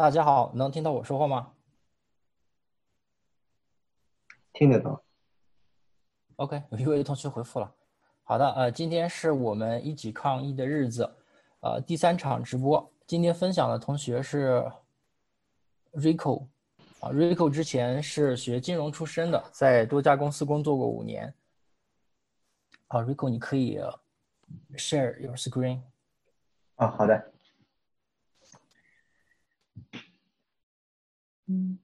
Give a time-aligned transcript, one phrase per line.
[0.00, 1.52] 大家好，能听到我说话吗
[4.54, 5.04] 听得到。
[6.36, 7.70] ？OK，有一位同学回复了。
[8.22, 11.04] 好的，呃，今天是我们一起抗疫的日子，
[11.60, 12.90] 呃，第三场直播。
[13.06, 14.64] 今天分享的同学是
[15.92, 16.46] Rico，
[17.00, 21.34] 啊，Rico 之前是学金融出身的，在多家公司工作过五年。
[22.86, 23.78] 啊，Rico，你可以
[24.76, 25.82] share your screen。
[26.76, 27.32] 啊，好的。
[31.52, 31.76] 嗯，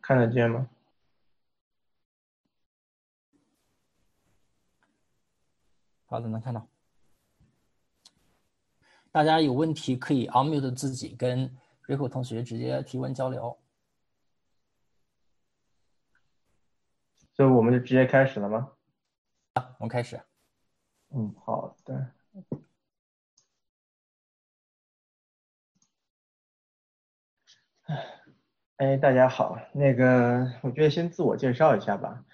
[0.00, 0.68] 看得见吗？
[6.06, 6.66] 好的，能看到。
[9.12, 11.56] 大家有问题可以 unmute 自己，跟
[11.86, 13.56] Rico 同学直接提问交流。
[17.32, 18.72] 所以我们就直接开始了吗？
[19.54, 20.20] 啊我们开始。
[21.10, 22.12] 嗯，好的。
[28.76, 32.24] 哎，大家好，那个，我觉得先自我介绍一下吧。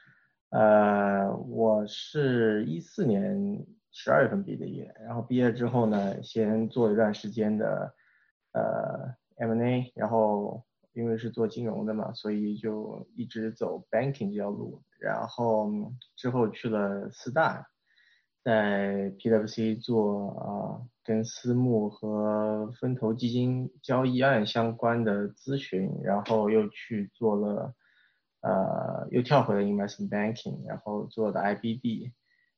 [0.51, 7.95] 呃，我是一四年十二月份毕的业，然后毕业之后呢，先做一段时间的
[8.53, 10.65] 呃 M&A，然后
[10.97, 15.71] 因为是做金融的嘛，所以就一直走 banking 这条路，然后
[16.17, 17.69] 之后去了四大，
[18.43, 27.75] 在 PwC 做啊、呃、跟私募和分投基金交易案相关的咨询，然后又去做了。
[28.43, 32.13] 呃，又跳回了 investment banking，然后做的 IBD，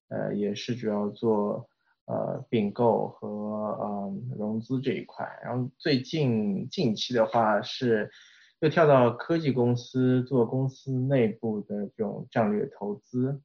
[0.09, 1.71] 呃，也是主要做
[2.09, 5.25] 呃并购和呃融资这一块。
[5.45, 8.11] 然后最近近期的话是
[8.61, 13.41] 又跳到科技公司做公司内部的这种战略投资，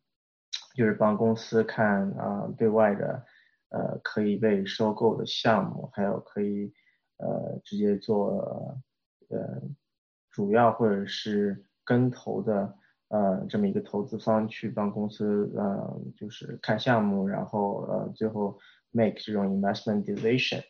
[0.76, 3.26] 就是帮公司看啊、对外的
[3.70, 6.74] 呃可以被收购的项目，还有可以
[7.18, 8.82] 呃直接做
[9.30, 9.62] 呃
[10.32, 11.66] 主要或者是。
[11.86, 12.78] 跟投的
[13.14, 18.58] 呃这么一个投资方去帮公司呃就是看项目，然后呃最后
[18.90, 20.64] make 这种 investment decision，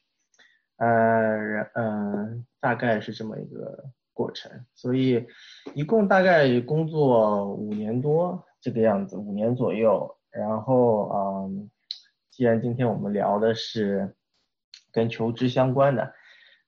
[0.75, 5.25] 呃呃大概是这么一个过程，所以
[5.73, 10.17] 一共大概工作五年多这个样子，五年左右。
[10.29, 11.69] 然后嗯，
[12.29, 14.15] 既然今天我们聊的是
[14.91, 16.13] 跟求职相关的，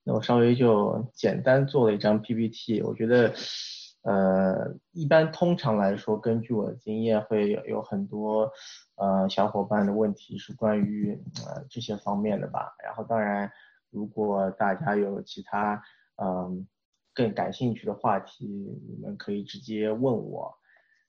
[0.04, 3.34] 那我稍微就简单做了一张 PPT，我觉得。
[4.06, 8.48] 呃，一般通常来说，根据我的经验，会有有很多
[8.94, 12.72] 呃小伙伴的问题是关于呃这些方面的吧。
[12.84, 13.50] 然后当然，
[13.90, 15.82] 如果大家有其他
[16.22, 16.66] 嗯、
[17.12, 20.54] 更感兴趣的话题，你们可以直接问我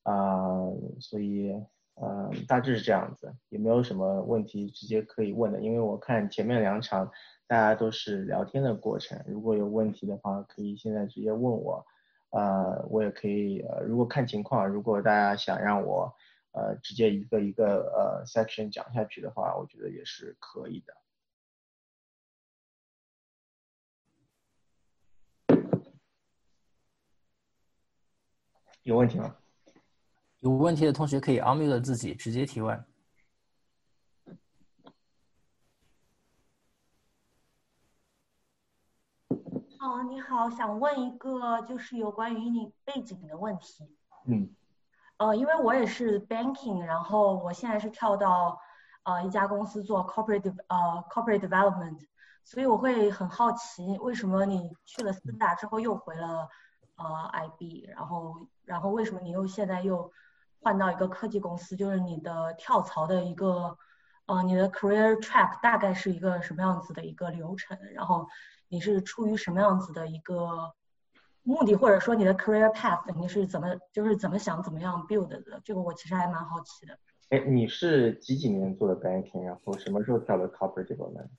[0.02, 0.66] 啊、
[1.00, 1.54] 所以
[2.02, 5.62] 呃大致是这样子，也没有什么问题直接可以问的？
[5.62, 7.08] 因为我看前面两场
[7.46, 11.86] 大家都是聊天的过程，如果有问题的话，可以现在直接问我。
[12.32, 16.14] 呃，我也可以，呃，如果看情况，如果大家想让我，
[16.52, 20.94] 呃，直接一个一个呃 section 讲下去的话，我觉得也是可以的。
[28.84, 29.36] 有问题吗？
[30.40, 32.86] 有问题的同学可以 unmute 自己直接提问。
[39.98, 43.98] 好，你好，想问一个就是有关于你背景的问题。
[44.28, 44.56] 嗯。
[45.18, 48.60] 呃，因为我也是 banking，然后我现在是跳到
[49.06, 51.98] 呃一家公司做 corporate 呃 corporate development，
[52.44, 56.48] 所以我会很好奇，为什么你去了四大之后又回了
[56.98, 60.12] 呃 IB，然后然后为什么你又现在又
[60.62, 61.76] 换到一个科技公司？
[61.76, 63.76] 就是你的跳槽的一个
[64.28, 67.80] 呃你的 career track 大概是一个什么样子的一个流程？
[67.96, 68.28] 然后。
[68.70, 70.74] 你是出于什么样子的一个
[71.44, 75.62] 目的，或者说你的 career path 你是怎么就是怎么想怎么样 build 的？
[75.64, 76.98] 这个我其实还蛮好奇的。
[77.30, 81.30] 哎，你是几几年做的 banking，然后什么时候跳的 corporate development？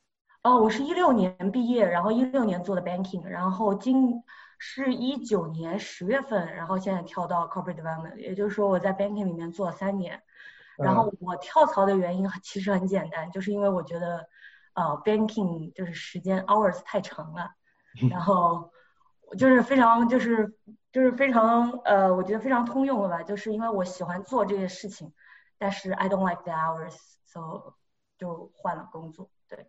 [0.43, 4.23] 哦，我是一六年毕业，然后一六年做的 banking，然后今
[4.59, 10.23] 是一九年十月份，然后现在跳到 corporate development，也就是说我在 banking 里面做了三年。
[10.79, 14.27] 然后我跳槽的原因其实很简单，就是因为我觉得。
[14.79, 17.51] 呃，banking 就是时间 hours 太长了，
[18.09, 18.71] 然后
[19.37, 20.55] 就是非常就是
[20.93, 25.13] 就是非常呃，我觉得非常通用了吧，就是因为我喜欢做这些事情，
[25.59, 27.75] 但是 I don't like the hours，so
[28.19, 29.31] 就换了工作。
[29.49, 29.67] 对。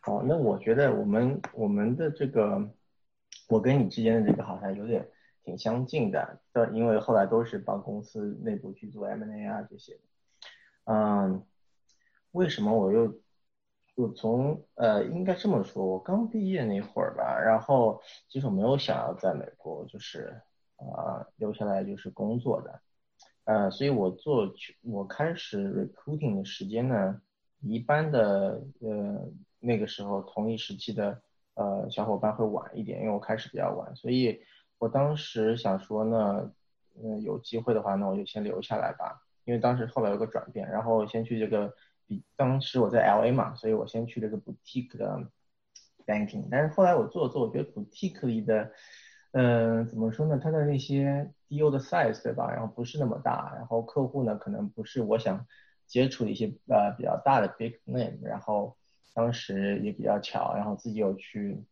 [0.00, 2.70] 好，那我觉得我们我们的这个，
[3.48, 5.08] 我跟你之间的这个好像有点
[5.44, 10.00] 挺相近的，的因为后来都是帮公司内部去做 M&A 啊这些。
[10.86, 11.46] 嗯，
[12.32, 13.20] 为什么我又
[13.94, 20.40] 就从呃应该这么说，我刚毕业那会儿吧，然后其实我没有想要在美国就是
[20.76, 22.80] 啊留下来就是工作的，
[23.44, 24.50] 呃，所以我做
[24.80, 27.20] 我开始 recruiting 的时间呢，
[27.60, 29.30] 一般的呃
[29.60, 31.20] 那个时候同一时期的
[31.54, 34.40] 呃小伙伴会晚一点，因为我开始比较晚，所以
[34.78, 36.50] 我当时想说呢，
[37.02, 41.74] 嗯有机会的话，那我就先留下来吧，因为当时后来有个转变，然后先去这个。
[42.36, 45.30] 当时我在 L A 嘛，所以我先去了个 boutique 的
[46.04, 48.72] banking，但是后来我做做，我觉得 boutique 里的，
[49.32, 50.38] 嗯，怎么说呢？
[50.42, 52.50] 它的那些 deal 的 size 对吧？
[52.50, 55.46] 然后不是那么大，然后客户呢可能不是我想
[55.86, 58.76] 接触的一些呃比较大的 big name，然后
[59.14, 61.62] 当时也比较巧，然后自己有去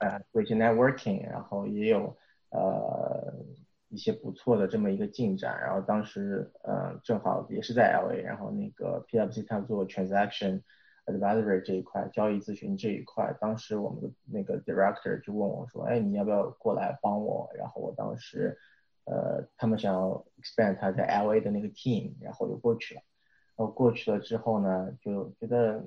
[0.00, 2.16] 呃做一些 networking，然后也有
[2.50, 3.32] 呃。
[3.88, 10.60] 一些不错的这么一个进展，然后当时呃正好也是在 LA，然后那个 PwC 他做 transaction
[11.06, 17.48] advisory 这一块交易咨询这一块，当时我们的那个 director 就问我说，哎你要不要过来帮我？
[17.54, 18.58] 然后我当时
[19.04, 23.02] 呃他们想要 expand 他在 LA 的那个 team，然后就过去了。
[23.56, 25.84] 然后过去了之后呢，就觉得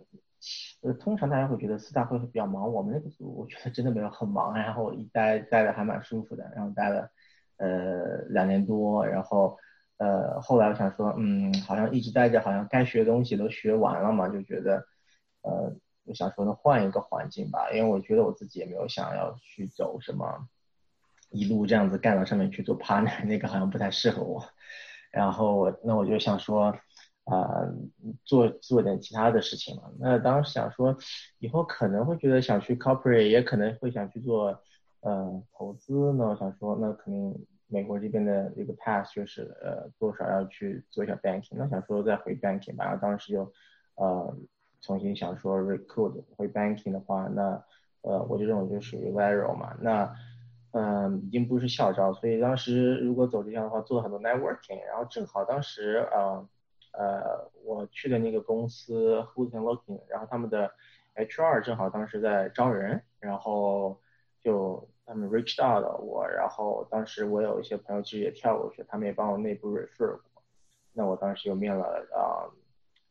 [0.81, 7.11] 呃通常大家会觉得四大会比较忙，我们那个组我觉得真的没有很忙，然后一待待的还蛮舒服的，然后待了。
[7.59, 9.57] 呃，两年多，然后，
[9.97, 14.77] 呃，后来我想说，嗯，好像一直待着，好像该学的东西都学完了嘛，就觉得，
[15.41, 15.75] 呃，
[16.05, 20.47] 我想说，那换一个环境吧，因为我觉得我自己也没有想要去走什么，
[21.31, 24.41] 一路这样子干到上面去做 partner，那个好像不太适合我。
[25.11, 26.73] 然后我，那我就想说，
[27.25, 27.65] 啊，
[28.23, 29.83] 做做点其他的事情嘛。
[29.99, 30.95] 那当时想说，
[31.39, 34.63] 以后可能会觉得想去 corporate，也可能会想去做。
[35.01, 41.55] 呃，投资呢，我想说，那肯定美国这边的一个 pass 就是呃，多少要去做一下 banking。
[41.55, 43.49] 那想说再回 banking 吧，然后当时就
[43.95, 44.35] 呃
[44.81, 47.63] 重新想说 recruit 回 banking 的话，那
[48.01, 49.73] 呃我就认为就属于 viral 嘛。
[49.79, 50.13] 那
[50.71, 54.83] 嗯，已经不是校招，所以当时如果走这样的话，做了很多 networking。
[54.85, 56.49] 然后正好当时呃
[56.91, 60.69] 呃我去的那个公司 Who's Looking，然后他们的
[61.15, 63.97] HR 正好当时在招人，然后。
[64.41, 70.43] 就他们 reached out 我，然后当时我有一些朋友其实也跳过去，他们也帮我内部 refer 过。
[70.93, 72.45] 那我当时又面了啊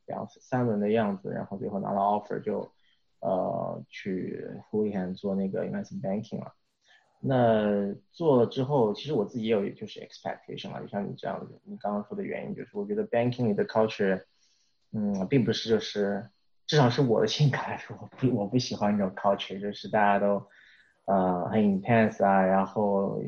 [0.07, 2.71] 两三轮的样子，然后最后拿了 offer 就
[3.19, 6.55] 呃去 f u l l h a n 做那个 investment banking 了。
[7.19, 14.23] 那做了之后，其实我自己也有就是 expectation 嘛，就像你这样子，你刚刚说的原因就是我觉得 banking 的 culture，
[14.93, 16.31] 嗯，并不是就是
[16.65, 20.47] 至少是我的性格来说，我不我不喜欢这种 culture，就是大家都。
[21.09, 23.19] 呃，很 intense 啊，然后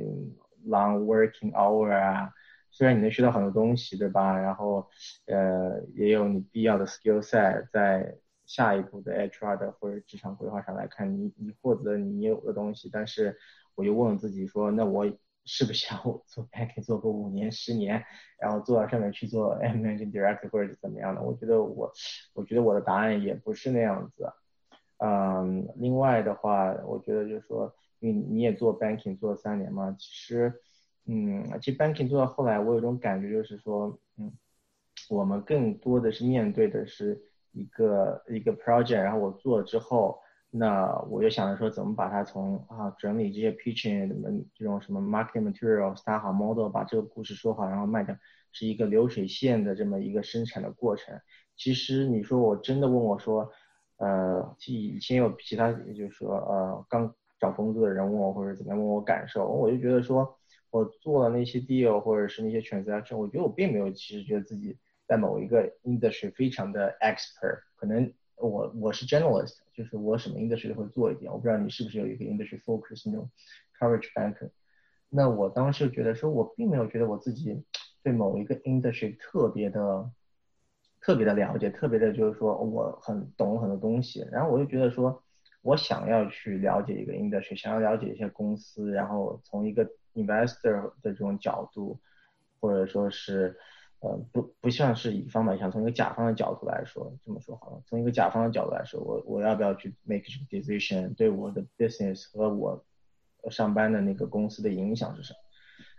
[0.66, 2.30] long working hour 啊，
[2.70, 4.38] 虽然你能学到很多东西，对吧？
[4.38, 4.86] 然后
[5.26, 12.90] 呃，也有你必要的 skill set，在下一步的 HR 的或者职场规划上来看，你你获得你有的东西。
[12.92, 13.34] 但是
[13.74, 15.06] 我就问自己说，那我
[15.46, 18.04] 是不是想做 banking 做个五年、十年，
[18.38, 21.22] 然后做到上面去做 managing director 或者怎么样的？
[21.22, 21.90] 我觉得我，
[22.34, 24.30] 我觉得我的答案也不是那样子。
[25.02, 30.52] 嗯，另外的话，我觉得就是说，你你也做 banking 做了三年嘛，其实，
[31.06, 34.30] 嗯，其实 banking 做到后来，我有种感觉就是说，嗯，
[35.08, 37.18] 我们更多的是面对的是
[37.52, 48.14] 一个一个 project，然后我做了之后，那我就想着说，怎么把它从啊整理这些 pitching 什么这种什么 marketing material，搭好 model，把这个故事说好，然后卖掉，
[48.52, 51.18] 是一个流水线的这么一个生产的过程。
[51.56, 53.50] 其实你说我真的问我说。
[54.00, 60.38] 呃，以以前有其他，就是说，呃，刚找工作的人问我或者怎么样问我感受，我就觉得说，
[60.70, 64.74] 我做了那些 deal 或者是那些 transaction，我觉得我并没有其实觉得自己
[65.06, 73.30] 在某一个 industry 非常的 expert，可能我我是 generalist，就是我什么 industry 都会做一点，我不知道你是不是有一个 industry focus 那种
[73.78, 74.48] coverage banker，
[75.10, 77.62] 那我当时觉得说我并没有觉得我自己
[78.02, 80.10] 对某一个 industry 特别的。
[81.00, 85.22] 特别的了解，特别的就是说我很懂很多东西，然后我就觉得说，
[85.62, 91.98] 我想要去了解一个 industry，想要了解一些公司，然后从一个 investor 的这种角度，
[92.60, 93.56] 或者说是，
[94.00, 102.84] 呃，不不像是乙方吧，想从一个甲方的角度来说，这么说好了，从一个甲方的角度来说，我我要不要去 make 这个 decision，对我的 business 和我
[103.50, 105.38] 上班的那个公司的影响是什么？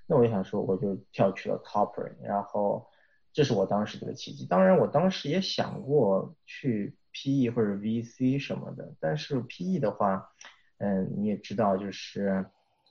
[0.05, 2.86] 那我就想说，我就跳去了 corporate，然后。
[3.33, 4.45] 这是我当时的一个契机。
[4.45, 10.29] 当然，我当时也想过去 PE 或者 VC 什么的，但是 PE 的话，
[10.77, 12.45] 嗯，你也知道，就是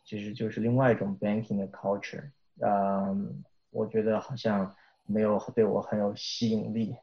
[0.05, 2.31] 其实就是另外一种 banking 的 culture，
[2.61, 4.75] 嗯，我觉得好像
[5.07, 6.97] 没有对我很有吸引力。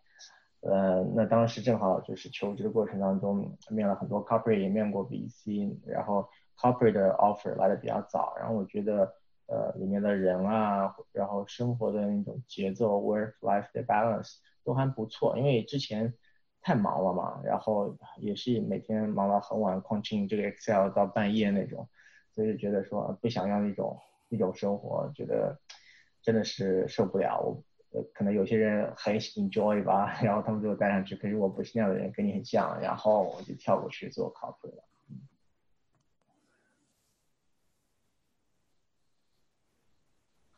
[0.61, 6.27] 呃，那当时正好就是求职的过程当中，面了很多 corporate，也面过 VC，然后
[6.57, 9.13] corporate 的 offer 来的比较早，然后我觉得
[9.47, 16.13] 呃里面的人啊，然后生活的那种节奏，work life balance 都还不错，因为之前
[16.61, 21.87] 太忙了嘛，然后也是每天忙到很晚，continue 这个 Excel 到半夜那种，
[22.33, 23.99] 所以觉得说不想要那种
[24.29, 25.59] 一种生活，觉得
[26.21, 27.39] 真的是受不了。
[27.39, 27.63] 我。
[28.13, 31.15] 可能有些人很 enjoy 吧，然后他们就带上去。
[31.15, 34.75] 可是我不是那样的人，跟你很像，然后我就跳过去做 corporate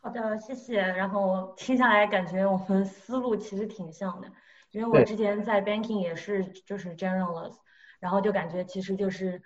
[0.10, 0.82] 好的，谢谢。
[0.82, 4.28] 然后听下来，感觉我们思路其实挺像的，
[4.72, 7.58] 因为我之前在 banking 也是就是 generalist，
[8.00, 9.40] 然后就感觉其实就是，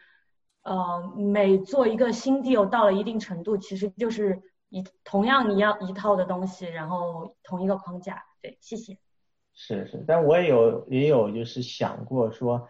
[0.61, 4.41] 呃，每做一个新 deal 到了一定程度，其实就是。
[4.69, 8.97] 一同样一样一套的东西，然后同一个框架，对，谢谢。
[9.53, 12.67] 是是，但我也有也有就是想过说，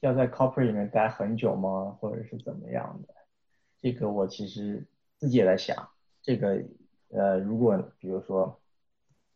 [0.00, 3.12] 要在 corporate 里面待很久吗，或者是怎么样的？
[3.82, 5.90] 这个我其实自己也在想。
[6.22, 6.64] 这个
[7.12, 8.60] 呃，如果比如说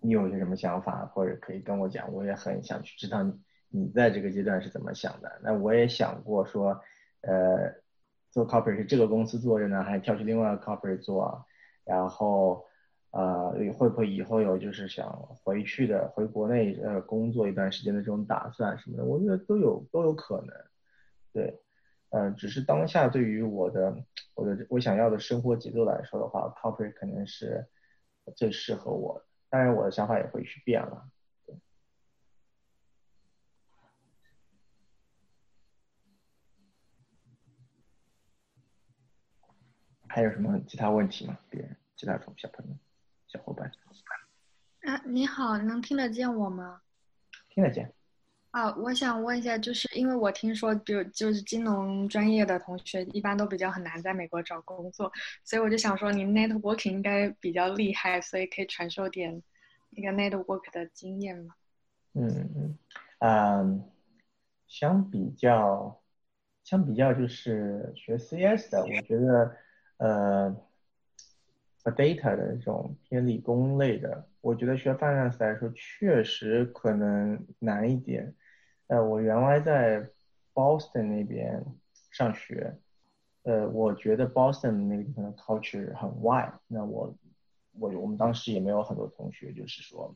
[0.00, 3.22] 你有些什么想法，或者可以跟我讲，我也很想去知道
[3.68, 5.40] 你在这个阶段是怎么想的。
[5.42, 6.80] 那我也想过说，
[7.22, 7.74] 呃，
[8.30, 11.44] 做 copy 是这个公司做着呢，还是跳去另外一个 copy 做？
[11.84, 12.64] 然后，
[13.10, 15.08] 呃，会不会以后有就是想
[15.44, 19.04] 回去的，回国内呃工作一段时间的这种打算什么的？
[19.04, 20.54] 我觉得都有都有可能，
[21.32, 21.60] 对，
[22.16, 23.94] 嗯，只是当下对于我的
[24.32, 27.68] 我的我想要的生活节奏来说的话，corporate 可能是
[28.34, 31.10] 最适合我的，当然我的想法也会去变了。
[40.08, 41.38] 还有什么其他问题吗？
[41.50, 42.74] 别人其他同小朋友、
[43.26, 43.70] 小伙伴？
[44.86, 46.80] 啊，你好，能听得见我吗？
[47.50, 47.92] 听得见。
[48.56, 55.12] 啊，我想问一下，就是因为我听说，就就是金融专业的同学一般都比较很难在美国找工作，
[55.44, 59.42] 所以我就想说，你 network 应该比较厉害，所以可以传授点
[59.90, 61.54] 那个 network 的经验吗？
[62.14, 62.78] 嗯嗯
[63.18, 63.84] 嗯，
[64.66, 66.00] 相比较，
[66.64, 69.54] 相比较就是学 CS 的，我觉得。
[69.98, 70.54] 呃
[71.84, 78.34] ，data 的这种偏理工类的，我觉得学 finance 来说确实可能难一点。
[78.88, 80.08] 呃，我原来在
[80.54, 81.64] Boston 那边
[82.10, 82.78] 上学，
[83.42, 86.52] 呃，我觉得 Boston 那个地方的 culture 很 wide。
[86.66, 87.14] 那我
[87.72, 90.14] 我我们当时也没有很多同学，就是说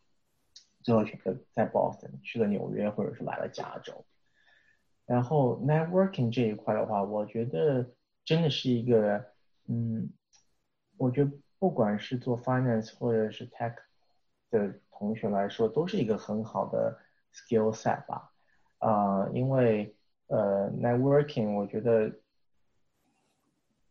[0.83, 4.05] 最后选择在 Boston 去了纽约，或者是来了加州。
[5.07, 7.91] 然后 networking 这一块的话，我觉得
[8.25, 9.27] 真的是一个。
[9.73, 10.11] 嗯，
[10.97, 13.77] 我觉得不管是做 finance 或者是 tech
[14.51, 16.99] 的同学来说，都是一个很好的
[17.33, 18.33] skill set 吧。
[18.81, 19.95] 啊，因为
[20.27, 22.13] 呃 networking，我觉得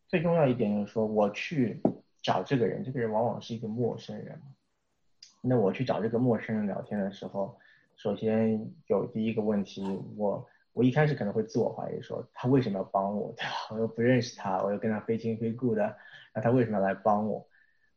[0.08, 1.82] 最重要一点就是说，我去
[2.22, 4.40] 找这个人，这个人往往是一个陌生人。
[5.42, 7.58] 那我去找这个陌生人聊天的时候，
[7.96, 9.82] 首先有第一个问题，
[10.18, 10.46] 我。
[10.72, 13.52] 我一开始可能会自我怀疑，说他为什么要帮我，对吧？
[13.74, 15.98] 我又不认识他，我又跟他非亲非故的，
[16.34, 17.46] 那他为什么要来帮我？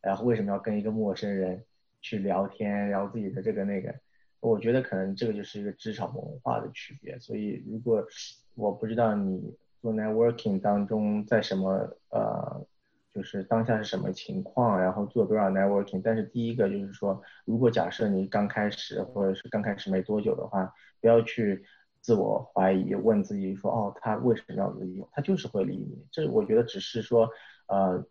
[0.01, 1.65] 然后为什么要跟一个陌生人
[2.01, 3.95] 去聊天，聊自己的这个那个？
[4.43, 7.19] 我觉得可能这个就是一个职场文化的区别。
[7.19, 8.07] 所以如果
[8.55, 11.71] 我不知道你做 networking 当中在什么
[12.11, 12.67] 呃，
[13.15, 21.65] 就是当下是什么情况，然后做多少 networking，但是第一个就是说，如果假设你刚开始或者是刚开始没多久的话，不要去。
[22.05, 25.09] 自我怀疑，问自己说：“哦，他为什么要理我？
[25.13, 27.31] 他就是会理你。”这我觉得只是说，
[27.69, 28.05] 呃，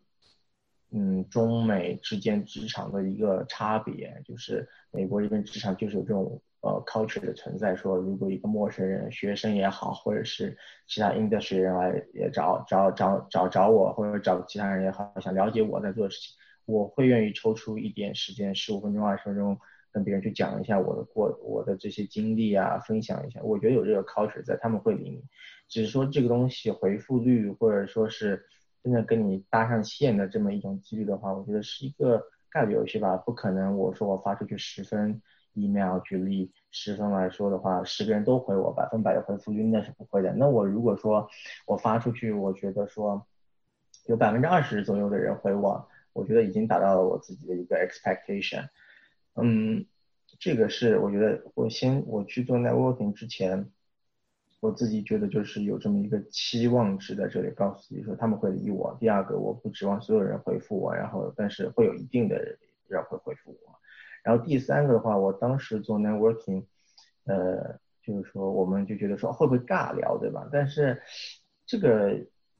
[0.92, 7.74] 嗯，中美之间职场的一个差别，就是美国这边职场就是有这种呃 culture 的存在。
[7.74, 10.56] 说如果一个陌生人、学生也好，或者是
[10.86, 19.58] 其他 industry 人来也找找找找找我，或者找其他人也好，想了解我在做的事情，我会愿意抽出一点时间，十五分钟、二十分钟。
[19.94, 25.22] 跟别人去讲一下我的过我的这些经历啊，分享一下，我觉得有这个 culture 在，他们会理你。
[25.68, 28.42] 只是说这个东西回复率或者说是
[28.82, 35.22] 真的跟你搭上线的这么一种几率的话，我觉得是一个概率游戏吧，不可能我说我发出去十分
[35.54, 40.34] email 举例十分来说的话，十个人都回我百分百的回复率那是不会的。
[40.34, 41.28] 那我如果说
[41.66, 43.26] 我发出去，我觉得说
[44.06, 48.68] 有百分之二十左右的人回我，我觉得已经达到了我自己的一个 expectation。
[49.36, 49.86] 嗯，
[50.38, 53.70] 这个是我觉得我先我去做 networking 之前，
[54.62, 58.96] 我自己觉得就是有这么一个期望值在这里，告诉自己说他们会理我。
[59.00, 62.36] 第二个，我不指望所有人回复我，然后但是会有一定的
[62.86, 63.74] 人会回复我。
[64.22, 66.62] 然后第三个的话，我当时做 networking，
[67.24, 70.48] 呃，就是说我们就觉得说会不会尬聊，对吧？
[70.52, 71.02] 但是
[71.66, 72.16] 这个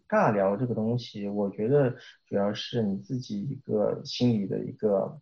[0.09, 1.94] 尬聊这个东西，我觉得
[2.26, 5.21] 主要是你自己一个心理的一个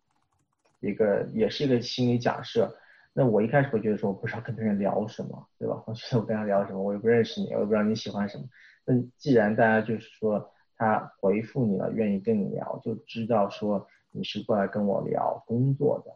[0.79, 2.75] 一个，也是一个心理假设。
[3.13, 5.83] 那我一开始会觉得说，我不知道跟别人聊什么，对吧？
[5.85, 8.45] 我觉得我跟他聊什么，我又不认识你，我也不知道你喜欢什么。
[8.85, 16.15] 那既然大家就是说他回复你了，愿意跟你聊，就知道说你是过来跟我聊工作的。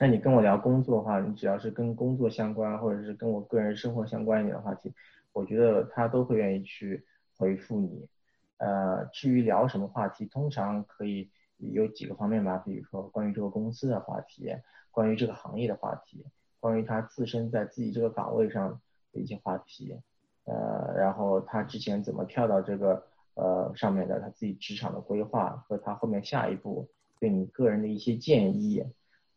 [0.00, 4.92] 那你跟我聊工作的话，你只要是跟工作相关，或者是跟我个人生活相关一点的话题，
[5.32, 7.06] 我觉得他都会愿意去
[7.36, 8.08] 回复你。
[8.56, 14.52] 呃，至于聊什么话题，通常可以有几个方面吧，比如说关于这个公司的话题。
[14.98, 16.26] 关于这个行业的话题，
[16.58, 18.80] 关于他自身在自己这个岗位上
[19.12, 19.96] 的一些话题，
[20.44, 23.00] 呃，然后他之前怎么跳到这个
[23.34, 26.88] 呃上面的，他自己职场的规划和他后面下一步
[27.20, 28.84] 对你个人的一些建议，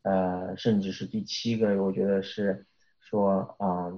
[0.01, 2.65] 呃，甚至是第七个，我觉得是
[2.99, 3.93] 说啊，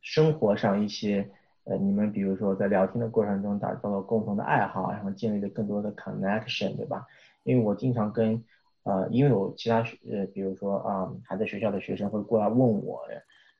[0.00, 1.30] 生活上一些
[1.62, 7.06] 呃，你们比如说在聊天的过程中打造了共同的爱好，然后建立了更多的 connection，对吧？
[7.44, 8.42] 因为我经常跟
[8.82, 13.02] 呃，因为我其他学呃，比如说啊，还在学校的学生会过来问我，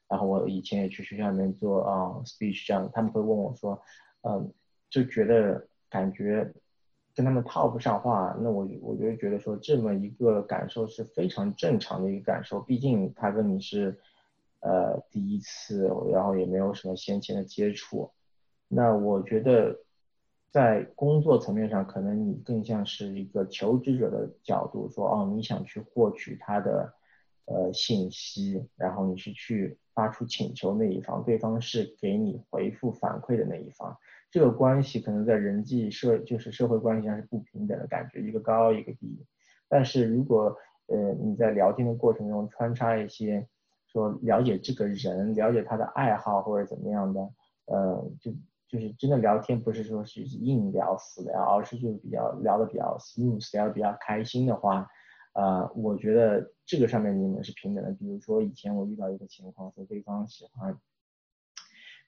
[0.08, 3.80] 然后我以前也去学校里面做啊 speech 这样，他们会问我说，
[4.22, 4.52] 嗯，
[4.88, 6.50] 就觉得感觉
[7.14, 14.00] 跟他们套不上话，那我我就觉得说这么一个感受是非常正常的一个感受，毕竟他跟你是
[14.60, 18.10] 呃第一次，然后也没有什么先前的接触，
[18.68, 19.78] 那我觉得。
[20.50, 26.92] 在工作层面上，可能你更像是一个求职者的角度，说哦，你想去获取他的
[27.44, 33.96] 呃信息，然后你是去发出请求那一方，对方是给你回复反馈的那一方，
[34.28, 39.24] 这个关系可能在人际社就是社会关系上是不平等的感觉，一个高一个低。
[39.68, 40.56] 但是如果
[40.88, 43.46] 呃你在聊天的过程中穿插一些
[43.86, 47.20] 说了解这个人，了解他的爱好或者怎么样的，
[47.66, 48.32] 呃就。
[48.70, 54.86] 就是真的聊天，不是说是硬聊死聊，而是就是比较聊的比较 smooth，聊的比较开心的话，
[55.34, 57.90] 呃，我觉得这个上面你们是平等的。
[57.90, 60.78] 比如说以前我遇到一个情况，说对方喜欢，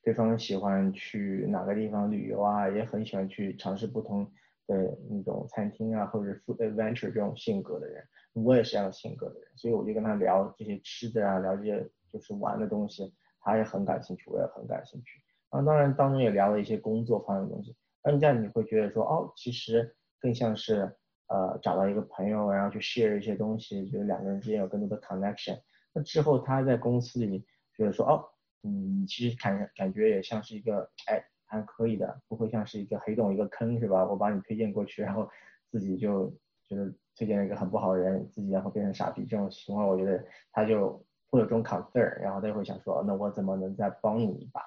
[0.04, 4.24] 对方喜欢去哪个地方旅游啊，也很喜欢去尝试不同
[4.68, 15.20] 的那种餐厅啊，或者 food adventure 这种性格的人，我也是这样性格的人，所以我就跟他聊这些吃的啊，聊这些就是玩的东西，他也很感兴趣，我也很感兴趣。
[15.52, 20.90] 啊，当然当中也聊了一些工作方面的东西，那这样你会觉得说，哦，其实更像是
[21.28, 25.60] 呃找到一个朋友，然后去 share 一些东西，觉得两个人之间有更多的 connection。
[25.92, 27.44] 那之后他在公司里
[27.76, 28.24] 觉得说，哦，
[28.62, 34.06] 嗯，其实感感觉也像是一个，哎，还可以的，不会像是一个黑洞一个坑是吧？
[34.06, 35.28] 我把你推荐过去，然后
[35.70, 36.30] 自己就
[36.66, 40.92] 觉得推荐了一个很不好的人，自己然后变成傻逼这种情况，我觉得他就
[41.28, 44.62] 会有这种 concern，然后他就会想说，那我怎么能再帮你一把？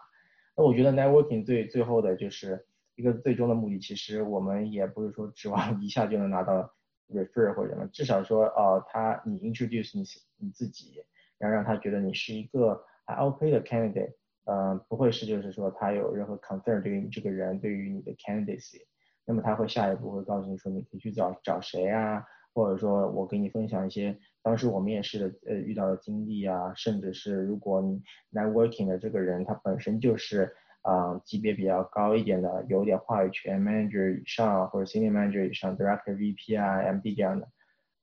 [0.58, 2.66] 那我觉得 networking 最最后的就是
[2.96, 6.74] 一个最终的目的，其实我们也不是说指望 一下就能拿到
[7.10, 10.04] refer 或者什么，至少说呃他你 introduce 你
[10.38, 11.04] 你自己，
[11.38, 14.14] 然后让他觉得你是一个还 OK 的 candidate，
[14.46, 18.86] 嗯，不会是就是说他有任何 concern 对于你这个人对于你的 candidacy，
[19.26, 24.18] 那么他会下一步会告诉你说你可以去找找谁啊，或者说我给你分享一些。
[24.46, 28.00] 当时我面试的呃遇到的经历啊，甚至是如果你
[28.32, 37.50] networking 的这个人他本身就是啊级别比较高一点的，有点话语权，manager 以上或者 senior manager 以上，director VP 啊 MD 这样的，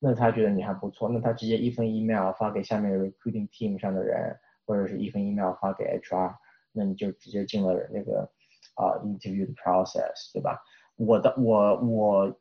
[0.00, 6.35] 那他觉得你还不错，那他直接一份 email 发给下面 recruiting team 上的人，或者是一份 email 发给 HR，
[6.72, 8.28] 那你就直接进了那个
[8.74, 10.61] 啊 interview 的 process，对吧？
[10.96, 12.40] 我的我我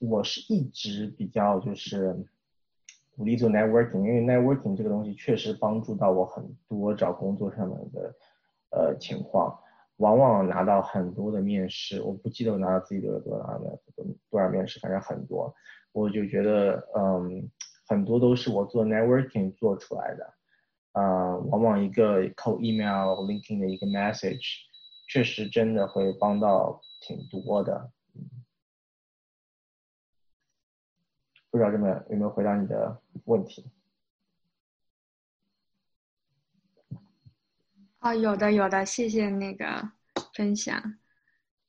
[0.00, 2.14] 我是一直比较就是。
[3.16, 8.14] 鼓励做 networking，因为 networking 这个东西确实帮助到我很多找工作上面的
[8.70, 9.58] 呃情况，
[9.98, 13.78] 往往拿到很多的面试，我不记得我拿到自己的多少的
[14.30, 15.54] 多少面试，反正很多，
[15.92, 17.50] 我就觉得嗯
[17.86, 20.32] 很多都是我做 networking 做出来的，
[20.92, 24.56] 啊，往往一个扣 email linking 的一个 message，
[25.08, 27.90] 确实真的会帮到挺多的。
[31.52, 33.64] 不知道这么有没有回答你的问题？
[37.98, 39.90] 啊，有的有的，谢谢那个
[40.34, 40.96] 分享。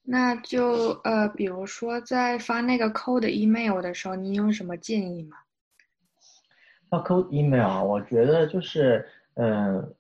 [0.02, 5.38] 那就呃，比如说在发那个 code email 的时候，你有什么建议吗？
[6.90, 9.96] 发 code email 啊，我觉得就是嗯，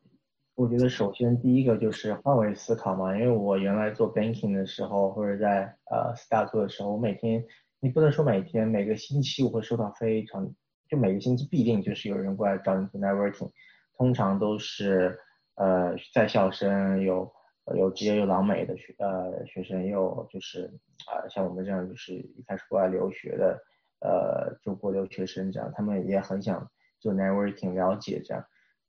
[0.55, 7.45] 我觉得首先第一个就是换位思考嘛，因为我原来做 banking 的时候，或者在呃 start 做的时候，我每天，
[7.83, 10.49] 你不能说每天，每个星期我会收到非常，
[10.87, 13.51] 就每个星期必定就是有人过来找你做 networking，
[13.97, 15.19] 通常都是
[15.55, 17.29] 呃在校生，有
[17.75, 20.71] 有直接有老美的学呃学生，也有就是
[21.07, 23.59] 啊像我们这样就是一开始过来留学的
[23.99, 26.65] 呃中国留学生这样，他们也很想
[27.01, 28.41] 做 networking 了解这样。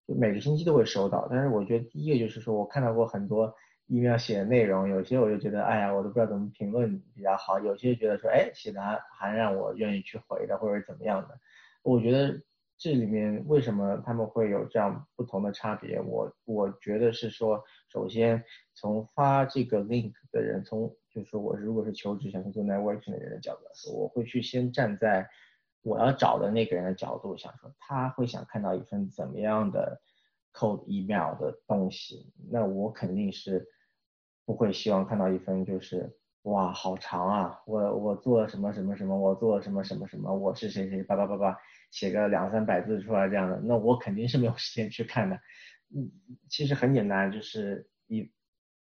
[0.07, 3.53] 就每个星期都会收到，但是我觉得第一个就是说我看到过很多
[3.87, 11.39] email 写的内容，有些我就觉得哎呀，我都不知道怎么评论比较好，有些觉得说哎写的还还让我愿意去回的，或者怎么样的。
[11.83, 12.41] 我觉得
[12.77, 16.01] 这里面为什么他们会有这样不同的差别？
[16.01, 18.43] 我我觉得是说，首先
[18.75, 25.29] 从发这个 link 的人，从就是说我如果是求职想去做 networking 的人的角度来说，我会去先站在。
[25.87, 30.01] 我要找的那个人的角度，想说他会想看到一份怎么样的
[30.55, 33.67] code email 的东西，那我肯定是
[34.47, 41.59] 不会希望看到一份就是哇好长啊，我我做什么什么什么，我做什么什么什么，我是谁谁叭叭叭叭
[41.91, 45.37] 写个两三百字出来这样的，那我肯定是没有时间去看的。
[45.95, 46.11] 嗯，
[46.49, 48.31] 其实很简单，就是一，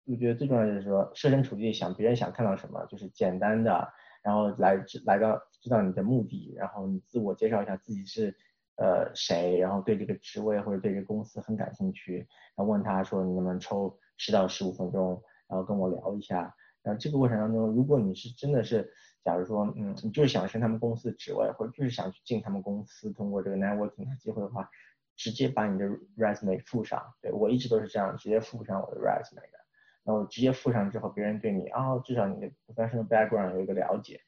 [0.05, 3.93] 我觉得最重要就是说设身处地想别人想看到什么，就是简单的。
[4.23, 8.37] 然后来来到知道你的目的，然后你自我介绍一下自己是
[8.77, 12.19] 呃谁，然后对这个职位或者对这个公司很感兴趣，
[12.57, 16.55] 然后问他说你能不能抽十到十五分钟，然后跟我聊一下。
[16.83, 24.69] 然后这个过程当中，如果你是真的是，假如说嗯你就是想升他们公司的职位，或者就是想去进他们公司，通过这个 networking 的机会的话，
[25.17, 27.01] 直接把你的 resume 附上。
[27.21, 29.59] 对我一直都是这样，直接附上我的 resume 的。
[30.05, 34.21] 那我直接附上之后，别人对你啊，至少你的 professional background 有一个了解，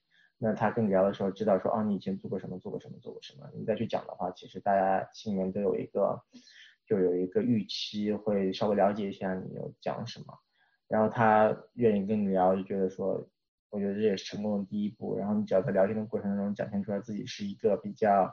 [0.47, 6.21] 那他跟你聊的时候知道说啊，你以前做过什么，做过什么，做过什么，你再去讲的话，其实大家心里面都有一个，
[6.87, 10.39] 就有一个预期，会稍微了解一下你有讲什么，
[10.87, 13.27] 然后他愿意跟你聊，就觉得说，
[13.71, 15.17] 我觉得这也是成功的第一步。
[15.17, 18.31] 然后你只要在聊天的过程中展现出来自己是一个比较，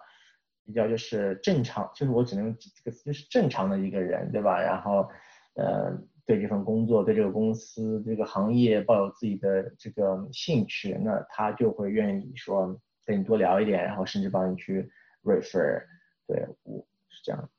[0.65, 4.61] 比较就是正常，就是我只能用几个词，就是正常的一个人，对吧？
[4.61, 5.07] 然后，
[5.55, 5.97] 呃。
[6.25, 14.89] 对这份工作、对这个公司、这个行业抱有自己的这个兴趣，那他就会愿意说跟你多聊一点，然后甚至帮你去
[15.23, 15.83] refer。
[16.27, 17.49] 对，我是这样。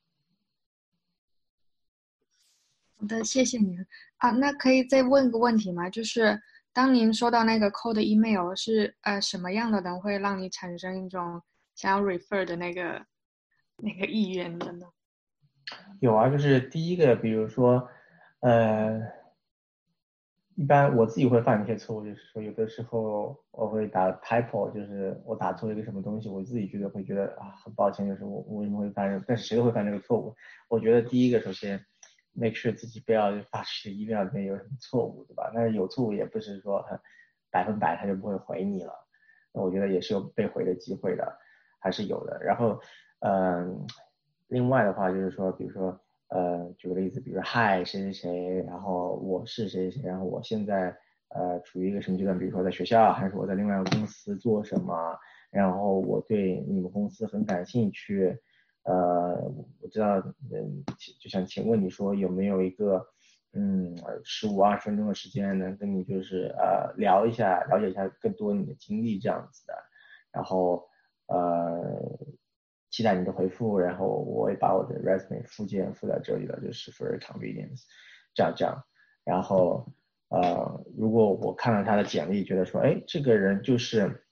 [2.97, 3.85] 好的，谢谢您
[4.19, 4.31] 啊。
[4.31, 5.91] 那可以再问个问题吗？
[5.91, 6.41] 就是
[6.73, 11.43] 当您收到那个 cold email，是呃什么样的人会让你产生一种
[11.75, 13.05] 想要 refer 的那个
[13.77, 14.87] 那个意愿的呢？
[16.01, 17.89] 有啊，就是第一个，比如说。
[18.43, 19.01] 呃，
[20.57, 30.35] 一般我自己会犯一些错误，就是说有的时候我会打 typo，就是我打错一个什么东西，我自己觉得会觉得啊很抱歉，就是我为什么会犯这，但是谁都会犯这个错误。
[30.69, 31.81] 我觉得第一个首先
[32.33, 35.53] make sure 自己不要发出去 email 里面有什么错误，对吧？
[35.55, 36.85] 但是有错误也不是说
[37.49, 38.93] 百分百他就不会回你了，
[39.53, 41.39] 那我觉得也是有被回的机会的，
[41.79, 42.43] 还是有的。
[42.43, 42.81] 然后
[43.21, 43.87] 嗯，
[44.49, 45.97] 另外的话就是说，比如说。
[46.35, 50.97] 呃，举个例子，比如说嗨谁谁谁，然后我是谁谁谁，然后我现在
[51.29, 52.39] 呃处于一个什么阶段？
[52.39, 54.95] 比如说在学校，还是我在另外一个公司做什么？
[55.51, 58.35] 然后我对你们公司很感兴趣，
[58.85, 59.35] 呃，
[59.83, 60.17] 我知道，
[60.51, 60.83] 嗯，
[61.21, 63.07] 就想请问你说有没有一个
[63.53, 69.75] 嗯十五二十分钟的时间能跟你就是呃聊一下，了解一下更多你的经历这样子的，
[70.33, 70.89] 然后
[71.27, 72.19] 呃。
[72.93, 77.85] 期待你的回复，然后我也把我的 resume 附件附在这里了，就是 for convenience，
[78.35, 78.85] 这样这样，
[79.25, 79.91] 然后
[80.29, 84.25] 呃，如果我看了他的简历，觉得说，哎，这个人就是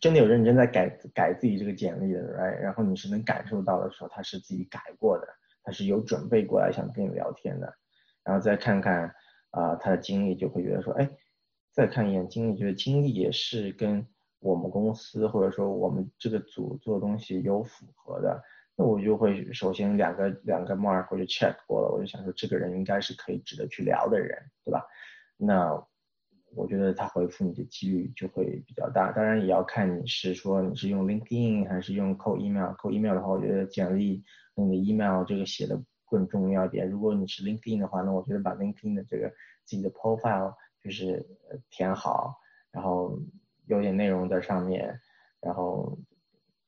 [0.00, 2.58] 真的有认真在改改自己这个简历的，right？
[2.60, 5.26] 然后你是能感受到的时候，他是自己改过的，
[5.62, 7.70] 他是有准备过来想跟你聊天的，
[8.24, 9.14] 然后再看看
[9.50, 11.10] 啊他的经历，就会觉得说，哎，
[11.72, 14.06] 再看一眼经历，觉得经历也是跟。
[14.46, 18.40] 我们公司或者说我们这个组做的东西有符合的，
[18.76, 24.86] 那我就会首先两个两个 mark 我就 check 过了，我就想说这个人应该是可以值得去聊的人，对吧？
[25.36, 25.84] 那
[26.54, 29.10] 我觉得他回复你的几率就会比较大。
[29.10, 32.70] 当然也要看你是说你是用 LinkedIn 还是用 cold email。
[32.76, 34.22] cold email 的话，我觉得简历
[34.54, 36.88] 你的 email 这个写的更重要一点。
[36.88, 39.28] 如果你是 LinkedIn 的话，那我觉得把 LinkedIn 的这个
[39.64, 41.26] 自己的 profile 就是
[41.68, 42.36] 填好，
[42.70, 43.18] 然后。
[43.66, 45.00] 有点内容在上面，
[45.40, 45.98] 然后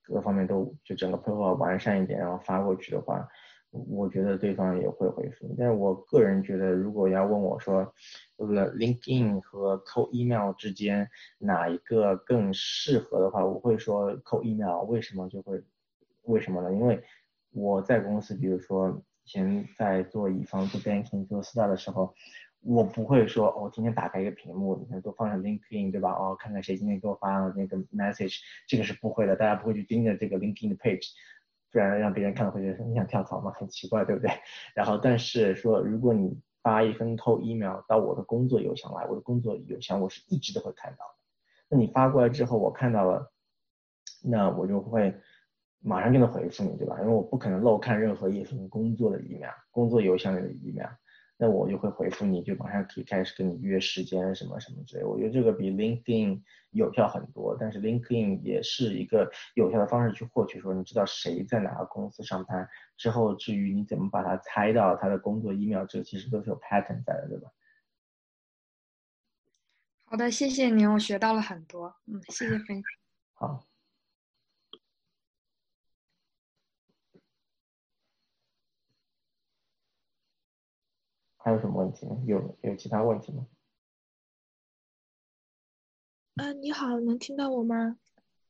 [0.02, 3.28] 各方面都就整个配合完善一点，然后发过去的话，
[3.70, 5.54] 我觉得对方也会回复。
[5.58, 7.92] 但是我个人觉得，如果要问我说，
[8.36, 11.08] 呃，LinkedIn 和 co email 之间
[11.38, 14.84] 哪一个更适合的话，我会说 co email。
[14.84, 15.62] 为什么就会
[16.22, 16.72] 为什么呢？
[16.72, 17.02] 因为
[17.52, 22.14] 我在公司，比如说以前在做乙方做 banking 做四大的时候，
[22.60, 26.10] 我不会说哦，天天打开一个屏幕，你看都放上 LinkedIn 对吧？
[26.12, 31.08] 哦，看看谁今天给我发了那个 message，这个是不会的，大家不会去盯着这个 LinkedIn 的 page，
[31.70, 33.52] 不然让别人看了会觉得你想跳槽吗？
[33.52, 34.30] 很奇怪，对不对？
[34.74, 41.14] 然后但是说如果你发一封 cold email 到我的工作邮箱来，我的工作邮箱我是一直都会看到的。
[41.70, 43.32] 那你发过来之后，我看到了，
[44.24, 45.14] 那我就会
[45.80, 46.98] 马上就能回复你，对吧？
[47.00, 50.90] 因为我不可能漏看任何一封工作的 email，工作邮箱里的 email。
[51.40, 55.04] 那我就会回复你，就马上可以开始跟你约时间什么什么之类。
[55.04, 67.48] 我觉得这个比 LinkedIn 有效很多，但是 LinkedIn 也是一个有效的方式去获取，说你知道谁在哪个公司上班之后，至于你怎么把他猜到他的工作 email，这其实都是有 pattern 在的，对吧？
[70.06, 71.94] 好的，谢谢您，我学到了很多。
[72.06, 72.82] 嗯，谢谢分享。
[73.34, 73.67] 好。
[81.48, 82.06] 还有什么问题？
[82.26, 83.46] 有有其他问题吗？
[86.36, 87.96] 嗯，你好，能听到我吗？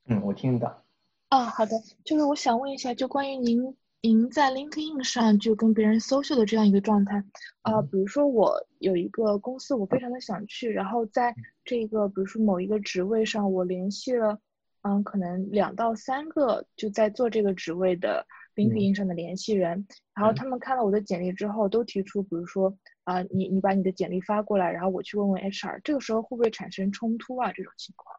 [0.06, 0.84] 嗯，我听到。
[1.30, 7.22] 哦，好的，就是我想问一下，就关于您您在 LinkedIn 上就跟别人 social 的这样一个状态，
[7.62, 11.32] 啊，比如说我有一个公司，我非常的想去，然后在
[11.64, 14.40] 这个比如说某一个职位上，我联系了，
[14.82, 18.26] 嗯，可能两到三个就在做这个职位的。
[18.58, 27.52] LinkedIn 上的联系人，然后他们看了我的简历之后，都提出，比如说啊，你你把你的简历发过来，然后我去问问 HR，这个时候会不会产生冲突啊？
[27.52, 28.16] 这种情况？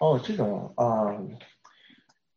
[0.00, 1.16] 哦，这种啊，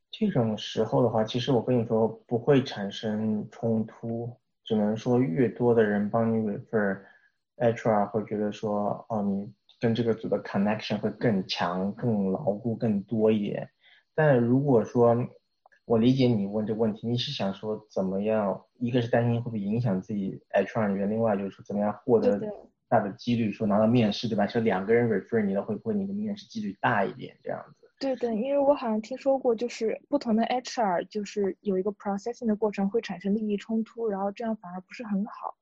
[0.09, 13.69] 这种时候的话，其实我跟你说不会产生冲突，只能说越多的人帮你 refer，HR 会觉得说，哦，你跟这个组的 connection 会更强、更牢固、更多一点。
[14.15, 15.15] 但如果说，
[15.89, 18.63] 我理解你问这个问题，你是想说怎么样？
[18.77, 22.39] 一个是担心会不会影响自己 HR 人员，另外就是说怎么样获得
[22.87, 24.45] 大的几率，说拿到面试，对吧？
[24.45, 27.35] 是两个人 refer 你的，会不会你的面试几率大一点？
[27.41, 27.89] 这样子。
[27.99, 35.55] 对对，因为我好像听说过，就是不同的 HR 就是有一个 processing 的过程会产生利益冲突，然后这样反而不是很好，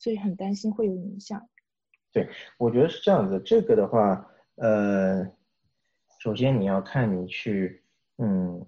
[0.00, 1.40] 所以很担心会有影响。
[2.12, 3.40] 对，我觉得是这样子。
[3.46, 5.24] 这个的话，呃，
[6.18, 7.84] 首先你要看你去，
[8.16, 8.66] 嗯。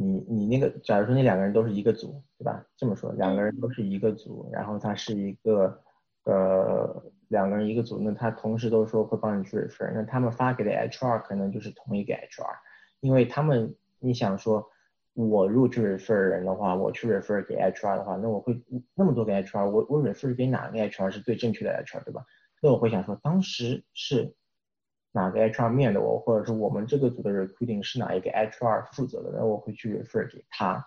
[0.00, 2.64] 你你那个，假如说那两个人都是一个组，对吧？
[2.76, 5.82] 这么说，两个人都是一个组，然后他是一个，
[6.24, 12.46] 呃，两个人一个组，那他同时都说会帮你去 refer，那他们发给的 HR 可能就是同一个 HR，
[13.00, 14.64] 因为他们，你想说，
[15.14, 18.56] 我如果去 refer 人的话，我去 refer 给 HR 的话，那我会
[18.94, 22.24] 那么多个 HR，我我 refer 给哪个 HR 是最正确的 HR，对吧？
[22.62, 24.34] 那我会想说，当时是。
[25.12, 30.86] 哪个 HR 面的我，或者是我们这个组的 recruiting 是哪一个 HR 负责的，那我会去 refer 给他。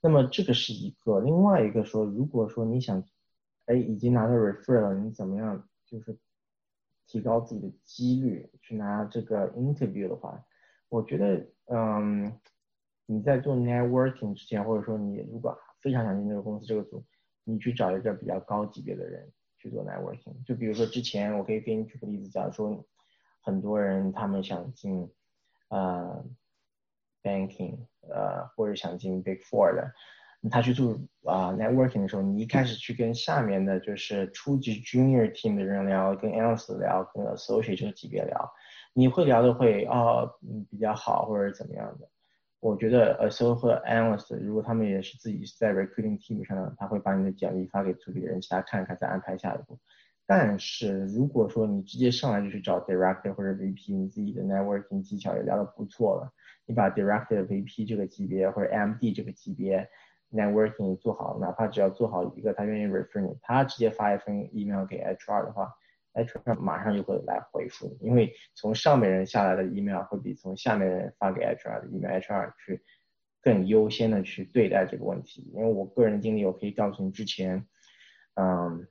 [0.00, 3.04] 那么这个是一个，另外一个说，如果说你想，
[3.66, 6.16] 哎，已经拿到 refer 了，你怎么样，就是
[7.06, 10.44] 提高自己的几率去拿这个 interview 的话，
[10.88, 12.32] 我觉得，嗯，
[13.06, 17.04] 你在做 networking 之前，或者说你如果非常想进这个公司这个组，
[17.44, 20.44] 你去找一个比较高级别的人去做 networking。
[20.46, 22.84] 就比如说之前，我可以给你举个例子，假如说。
[23.42, 25.10] 很多人他们想进，
[25.68, 26.24] 呃
[27.22, 27.76] ，banking，
[28.08, 29.92] 呃，或者想进 big four 的，
[30.50, 30.92] 他去做
[31.24, 38.52] 啊 networking 的时候，你一开始去跟下面的就是初级 junior team 的人聊，跟 analyst 聊，跟 associate 这个级别聊，
[38.92, 40.30] 你会聊的会哦，
[40.70, 42.08] 比较好或者怎么样的。
[42.60, 49.78] 我觉得 associate 和 analyst 如果他们也是自己在 recruiting team 上的，他会把你的简历发给组里的人，其他看看再安排下一步。
[50.24, 56.32] 但是如果说你直接上来就去找 director 或者 VP，你自己的 networking 技巧也聊得不错了，
[56.64, 59.86] 你把 director、VP 这个级别或者 MD 这个级别
[60.32, 65.70] networking 做好，哪怕只要做好一个，他愿意 refer 你，他直接发一份 email 给 HR 的话
[66.14, 72.80] ，HR 马上就会来回复你，因为从上面人下来的 email 会比从下面人发给 HR 的 email，HR 去
[73.42, 75.50] 更优先的去对待这个问题。
[75.52, 77.66] 因为我个人经历，我可以告诉你之前，
[78.36, 78.86] 嗯。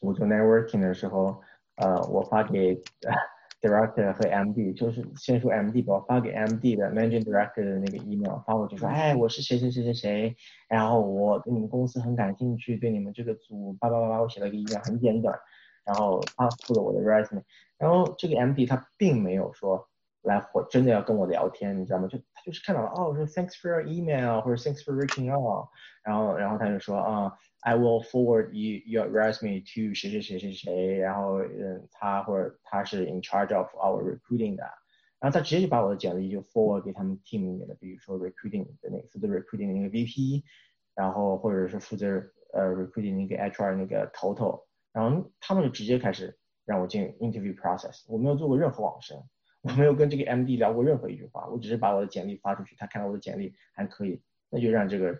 [0.00, 1.40] 我做 networking 的时候，
[1.76, 2.76] 呃，我发给
[3.60, 10.36] director 和 MD，就是先说 MD 吧，我发给 MD 的 managing director 的那个 email 发过去说，哎，我是谁谁谁谁谁，
[10.68, 15.38] 然后我对你们公司很感兴趣，对你们这个组叭叭叭叭，我写了个 email 很简短，
[15.84, 17.42] 然后他附了我的 resume，
[17.78, 19.88] 然后这个 MD 他并没有说
[20.24, 22.08] 来回真的要跟我聊天，你知道吗？
[22.08, 25.68] 就他就是看到了，哦，说 thanks for your email 或者 thanks for reaching out，
[26.02, 27.32] 然后然后他就说啊。
[27.66, 34.64] I will forward you your resume to 谁谁谁谁谁，然后嗯，他或者他是 in charge of our recruiting 的，
[35.18, 40.42] 然后他直接就把我的简历就 forward 给他们 team 里面的，比如说 recruiting 的那个负责 recruiting 的那个 VP，
[40.94, 49.16] 然后或者是负责呃 recruiting 那个 HR 那个头头，然后他们就直接开始让我进 interview process，我没有做过任何网申，
[49.64, 55.18] 我没有跟这个 MD 聊过任何一句话，我只是把我的简历发出去，他看到我的简历还可以，那就让这个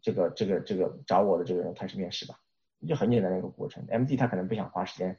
[0.00, 2.34] 这个这个这个找我的这个人开始面试吧，
[2.88, 3.84] 就很简单的一个过程。
[3.88, 5.18] MD 他可能不想花时间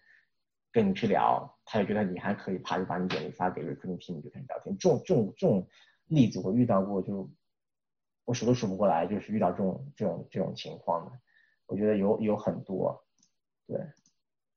[0.71, 4.75] 跟你去聊，他也觉得你还可以，啪就把你简历发给 recruiting team 就开始聊天。
[4.79, 5.67] 这种这种这种
[6.07, 7.29] 例子我遇到过，就
[8.25, 11.11] 我数都数不过来，就是遇到这种这种这种情况的，
[11.67, 13.05] 我觉得有有很多，
[13.67, 13.79] 对，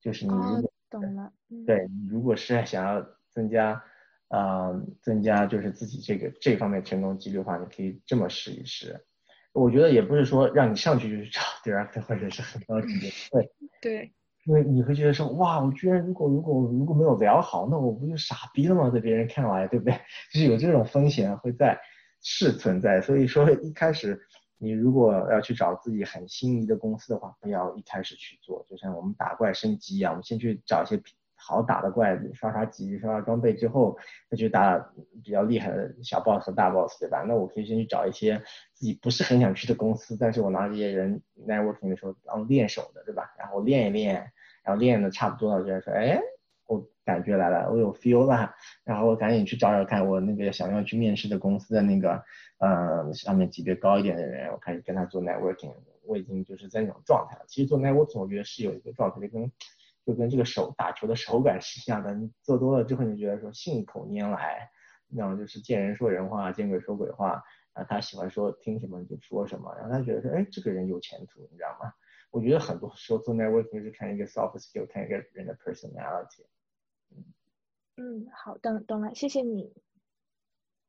[0.00, 1.30] 就是你如哦果、，懂了。
[1.50, 3.84] 嗯，对你如果是想要增加，
[4.28, 9.04] 呃，增加就是自己这个这方面成功几率的话，你可以这么试一试。
[9.52, 14.12] 我觉得也不是说让你上去就去找 director 或者是很高级的，对， 对，
[14.44, 18.90] 因为你会觉得说，哇，我居然如果如果如果没有聊好，那我不就傻逼了吗？
[18.90, 19.94] 在别人看来，对不对？
[20.32, 21.80] 就是有这种风险会在，
[22.22, 23.00] 是存在。
[23.00, 24.20] 所以说一开始
[24.58, 31.02] 你如果要去找自己很心仪的公司的话，不要一开始去做，就像我们打怪升级一样，我们先去找一些
[31.48, 33.96] 好打的怪，刷刷级、刷刷装备之后，
[34.30, 34.78] 再去打
[35.24, 37.24] 比较厉害的小 boss 和大 boss，对吧？
[37.26, 38.42] 那我可以先去找一些
[38.74, 43.34] 自己不是很想去的公司，但是我拿这些人 networking 的时候当练手的，对吧？
[43.38, 44.30] 然后练一练，
[44.62, 46.20] 然后练的差不多了，就说，哎，
[46.66, 52.22] 我感觉来了，我有 feel 了，然后我赶紧去找找看我那个想要去面试的公司的那个，
[52.58, 55.72] 呃，上面级别高一点的人，我开始跟他做 networking，
[56.04, 57.44] 我已经就是在那种状态了。
[57.48, 59.50] 其实做 networking 我觉得是有一个状态，就跟
[60.08, 64.70] 就跟这个手打球的手感是一样的，你做多了之后，你就觉得说信口拈来，
[65.06, 67.44] 那种就是见人说人话，见鬼说鬼话，
[67.74, 71.92] 然后他喜欢说听什么你就说什么，然后他觉得说，哎，这个人有前途，你知道吗？
[72.30, 76.46] 我觉得很多时候做 networking 是看一个 soft skill，看一个人的 personality。
[77.98, 79.74] 嗯，好，懂懂了，谢谢你。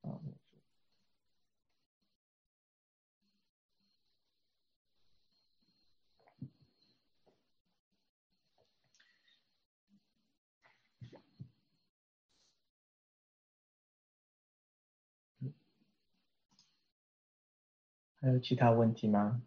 [0.03, 0.38] 嗯，
[18.21, 19.41] 还有其他问题吗？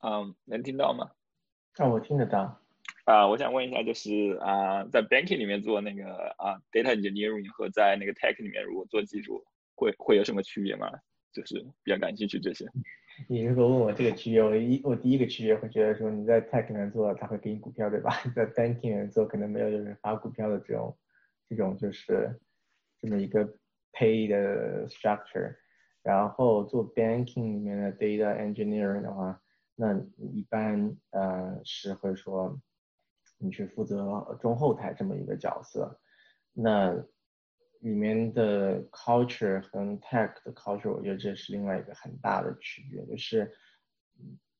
[0.00, 1.12] 嗯，能听到吗？
[1.76, 2.60] 啊，我听得到。
[3.04, 10.90] 啊，我想问一下，就是啊，在 banking 里面做那个啊 data engineering 和在那个 tech 里面如果做技术，会会有什么区别吗？
[11.32, 12.66] 就是比较感兴趣这些。
[13.28, 18.10] 你如果问我这个区别，我一我第一个区别会觉得说你在 tech 面做，他会给你股票，对吧？
[18.34, 20.96] 在 banking 里面做，可能没有就是发股票的这种
[21.48, 22.40] 这种就是
[23.00, 23.44] 这么一个
[23.92, 25.54] pay 的 structure。
[26.02, 29.40] 然后做 banking 里面的 data engineering 的话，
[29.74, 32.60] 那一般呃是会说
[33.38, 35.98] 你去负责中后台这么一个角色，
[36.52, 36.94] 那
[37.84, 43.50] 里面的 culture 和 tech 的 culture，我觉得这是另外一个很大的区别，就是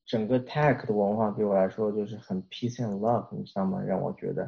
[0.05, 3.81] 整个 tech 的文化对我来说就是很 peace and love，你知道吗？
[3.81, 4.43] 让我觉得，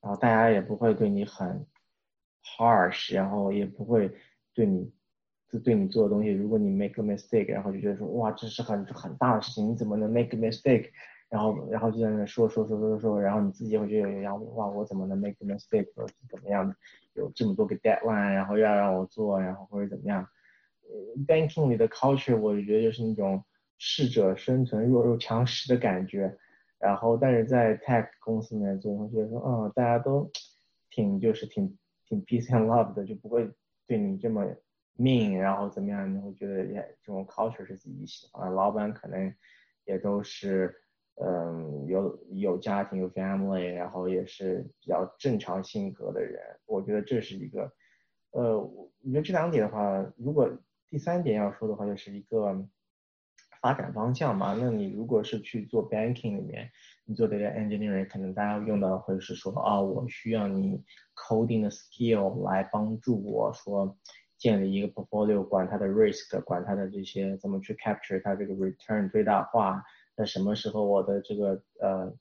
[0.00, 1.66] 然后大家也不会对你很
[2.42, 4.14] harsh，然后也不会
[4.52, 4.92] 对你。
[5.48, 10.90] 就对你做的东西，如果你 make a mistake，然后就觉得说哇，这是很很大的事情，你怎么能 make a mistake？
[11.28, 15.88] 然后然后就在那说说说说说，然后你自己会觉得有压力，哇，我怎么能 make a mistake？
[16.28, 16.74] 怎么样的？
[17.14, 20.26] 有这么多个 deadline，然后又要让我做，然后或者怎么样？
[20.82, 23.44] 呃，banking 里的 culture 我觉得就是那种
[23.78, 26.36] 适者生存、弱肉强食的感觉。
[26.78, 30.30] 然后但是在 tech 公司里面做，会觉得说，嗯，大家都
[30.90, 33.50] 挺就是挺挺 peace and love 的，就不会
[33.86, 34.44] 对你这么。
[34.98, 36.10] mean，，然后怎么样？
[36.10, 39.30] 你会觉得也这种 culture 是自己喜欢的，老板可能
[39.84, 40.74] 也都是，
[41.24, 46.40] 嗯，有有家庭有 family，然后也是比较正常性格的人。
[46.66, 47.72] 我觉得这是一个，
[48.32, 50.50] 呃，我觉得这两点的话，如果
[50.88, 52.66] 第三点要说的话，就是一个
[53.60, 54.54] 发展方向嘛。
[54.60, 56.70] 那你如果是去做 banking 里面，
[57.04, 60.82] 你做这个 engineering，可能大家用到的会是说，啊，我需要你
[61.14, 63.96] coding 的 skill 来帮助我说。
[64.38, 69.82] 建立一个 portfolio，管它的 risk，管它的这些怎么去 capture 它这个 return 最大化。
[70.16, 72.12] 那什么时候我的这个呃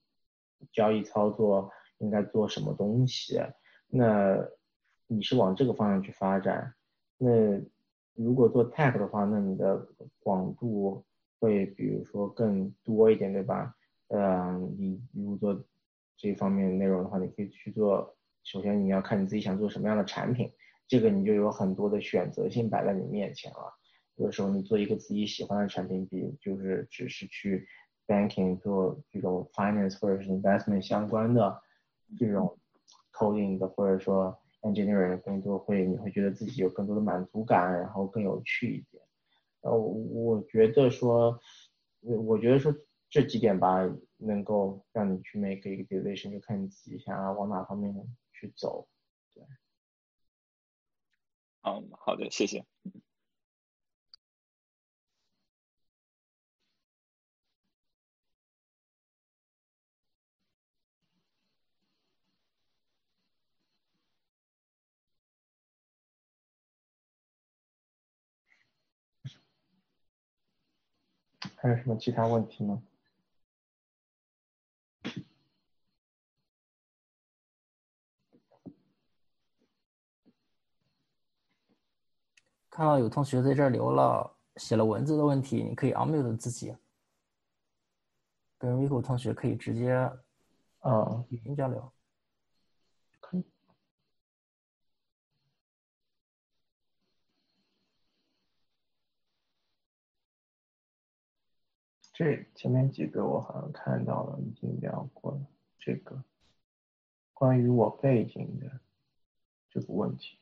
[0.72, 3.39] 交易操作应该做什么东西？
[3.88, 4.46] 那
[5.08, 6.76] 你是往这个方向去发展。
[7.18, 7.30] 那
[8.14, 9.88] 如果做 tech 的话，那你的
[10.20, 11.06] 广度
[11.39, 13.76] 会比如说更多一点，对吧？
[14.10, 15.66] 呃，你如果做
[16.18, 18.16] 这方面内容的话，你可以去做。
[18.43, 20.52] 首先你要看你自己想做什么样的产品。
[20.88, 23.74] 这个你就有很多的选择性摆在你面前了。
[24.18, 27.68] 有的时候你做一个自己喜欢的产品，比就是只是去
[28.08, 31.62] banking 做这种 finance 或者是 investment 相关的
[32.18, 32.58] 这种
[33.12, 39.03] coding 的或者说 engineering 的工作会，你会觉得自己有更多的满足感，然后更有趣一点。
[39.62, 41.39] 呃，我觉得说，
[42.01, 42.74] 我觉得说
[43.10, 43.80] 这几点吧，
[44.18, 47.93] 能够让你去 make 一个 decision，就看你自己想要往哪方面
[48.34, 48.88] 去走。
[49.34, 49.43] 对。
[51.64, 52.64] 嗯，好的，谢谢。
[71.66, 72.80] 还有什么其他问题吗？
[82.70, 86.76] 看到有同学在这儿留了写了文字的问题，你可以 unmute 自己，
[88.59, 89.91] 跟 Vico 同学可以直接
[90.82, 91.95] 啊语音交流。
[102.18, 105.41] 这前面几个我好像看到了，已经聊过了。
[105.78, 106.24] 这个
[107.34, 108.80] 关于我背景的
[109.70, 110.38] 这个问题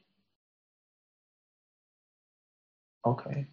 [3.02, 3.48] ，OK。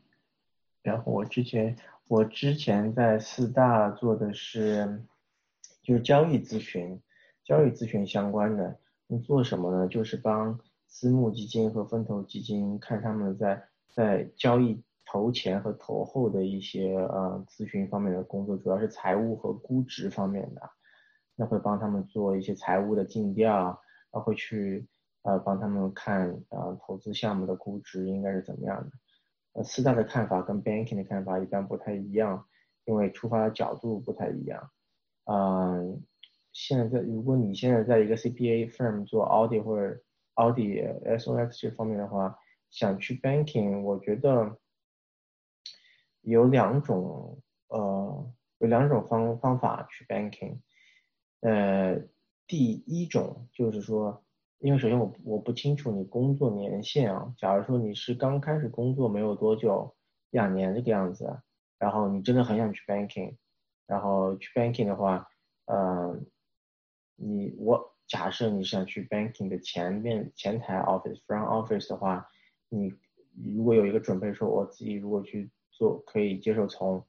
[0.83, 5.03] 然后我之前我之前在四大做的是
[5.83, 7.01] 就是交易咨询，
[7.43, 8.79] 交易咨询相关的。
[9.07, 9.89] 你做什么呢？
[9.89, 14.83] 就是帮私募基金和风投基金看他们在在交易。
[15.13, 20.63] 投前和投后的一些呃咨询方面的工作，主要是财务和估值方面的，
[21.35, 23.77] 那会帮他们做一些财务的尽调，然
[24.13, 24.87] 后会去
[25.23, 28.91] 呃帮他们看呃投资项目的估值应该是怎么样的。
[29.55, 32.47] 呃，四大的看法跟 banking 的看法一般不太一样，
[32.85, 34.71] 因为出发的角度不太一样。
[35.25, 36.01] 嗯，
[36.53, 40.01] 现在如果你现在在一个 CPA firm 做 audit 或者
[40.37, 42.39] audit SOX 这方面的话，
[42.71, 44.57] 想去 banking，我觉得。
[46.23, 50.59] 有两种，呃，有两种方方法去 banking，
[51.41, 51.99] 呃，
[52.47, 54.23] 第一种就是说，
[54.59, 59.97] 因为首先我我不清楚你工作年限啊，假如说你是刚开始工作没有多久，
[60.31, 61.41] 两年这个样子，
[61.79, 63.37] 然后你真的很想去 banking，
[63.87, 65.27] 然后去 banking 的话，
[65.65, 66.21] 呃，
[67.17, 72.29] 你我假设你想去 banking 的前面前台 office front office 的话，
[72.69, 72.93] 你
[73.57, 75.51] 如果有一个准备，说我自己如果去。
[75.81, 77.03] 做可以接受从，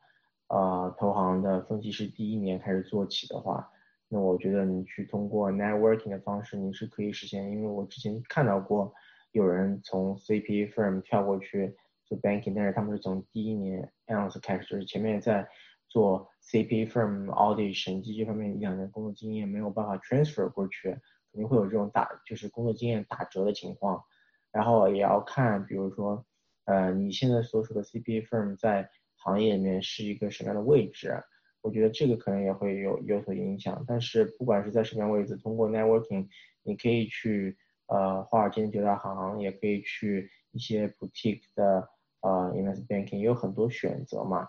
[0.48, 3.70] 啊投行的分析师第一年开始做起的话，
[4.08, 8.94] 那我觉得你去通过 networking 的方式你是可以实现，因为我之前看到过
[9.34, 15.46] 有人从 CPA firm 跳过去做 banking，但是他们是从第一年 analyst 开始，就是前面在
[15.90, 20.92] 做 CPA firm audit 审计这方面一两年工作经验没有办法 transfer 过去，
[21.34, 24.02] 肯定会有这种打就是工作经验打折的情况，
[24.50, 26.26] 然后也要看比如说。
[26.66, 31.24] 呃，你现在所属的 CPA firm 在行业里面是一个什么样的位置？
[31.62, 33.84] 我觉得这个可能也会有有所影响。
[33.88, 36.28] 但是不管是在什么样位置，通过 networking，
[36.64, 37.58] 你可以去
[37.88, 41.90] 呃华尔街的九大行，也可以去一些 boutique 的
[42.22, 44.48] 呃 investment banking，有很多选择嘛。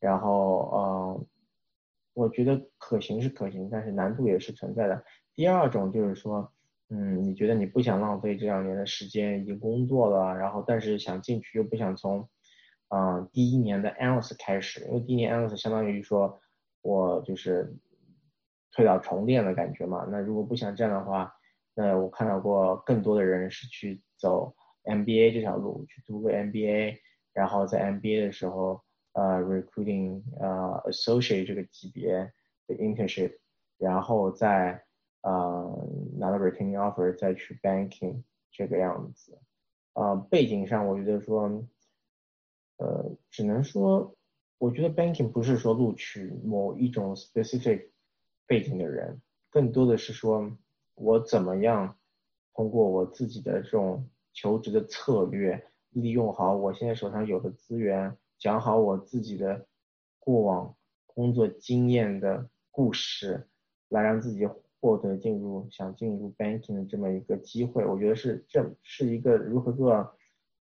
[0.00, 1.26] 然后呃，
[2.14, 5.04] 我觉得可行是可行，但是难度也是存在的。
[5.34, 6.52] 第二种就是说。
[6.90, 12.26] 嗯，你觉得你不想浪费这两年的时间，已经工作了，然后但是想进去又不想从，
[12.88, 16.40] 嗯，第一年的 ALS 开始，因为第一年 ALS 相当于说，
[16.80, 17.76] 我就是
[18.72, 20.06] 推倒重练的感觉嘛。
[20.10, 21.30] 那如果不想这样的话，
[21.74, 26.96] 那我看到过更多的人是去走 MBA 这条路，去读个 MBA，
[27.34, 28.80] 然后在 MBA 的时候，
[29.12, 32.32] 呃，recruiting 呃 associate 这个级别
[32.66, 33.34] 的 internship，
[33.76, 34.87] 然后再。
[35.22, 39.36] 呃，拿到 retaining offer 再去 banking 这个样子，
[39.94, 41.64] 呃，背景上我觉得说，
[42.76, 44.14] 呃，只能说，
[44.58, 47.88] 我觉得 banking 不是说录取某一种 specific
[48.46, 50.56] 背景的人，更多的是说
[50.94, 51.98] 我怎么样
[52.54, 59.66] 通过我自己的这种求职的策略，利用好我现在手上有的资源，讲好我自己的
[60.20, 63.48] 过往工作经验的故事，
[63.88, 64.48] 来让自己。
[64.80, 70.14] 获得进入想进入 banking 的这么一个机会，我觉得是这是一个如何做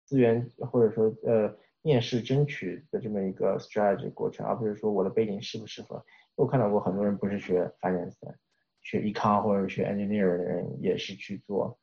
[0.05, 6.03] 资源或者说呃面试争取的这么一个 strategy 过程，而不是说我的背景适不适合。
[6.35, 8.35] 我看到过很多人不是学 finance 的，
[8.81, 11.77] 学 econ 或者学 engineer 的人也是去做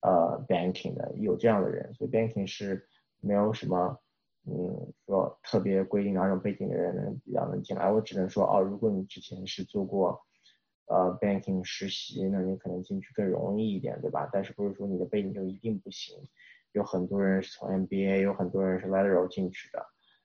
[0.00, 2.86] 呃 banking 的，有这样的人，所以 banking 是
[3.20, 3.98] 没有什么
[4.46, 7.90] 嗯，说特别规定哪种背景的人能比较能进来。
[7.90, 10.20] 我只能说，哦，如果你之前是做过
[10.86, 14.28] 呃 banking 实习，那你可能进去更容易一点，对吧？
[14.32, 16.16] 但是不是说你的背景就一定不行？
[16.72, 19.84] 有很多人是从 MBA，有很多人是 lateral 进去的。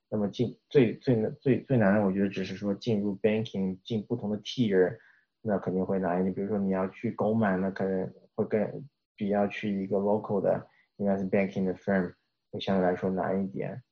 [0.10, 4.97] 那么进最最最最难的，我觉得只是说进入 banking 进不同的 tier，
[5.41, 6.34] 那肯定会难一点。
[6.34, 12.12] 比如说你要去 g o m a n 那可能会更比要去一个 local 的应该是 banking 的 firm
[12.51, 13.84] 会相对来说难一点。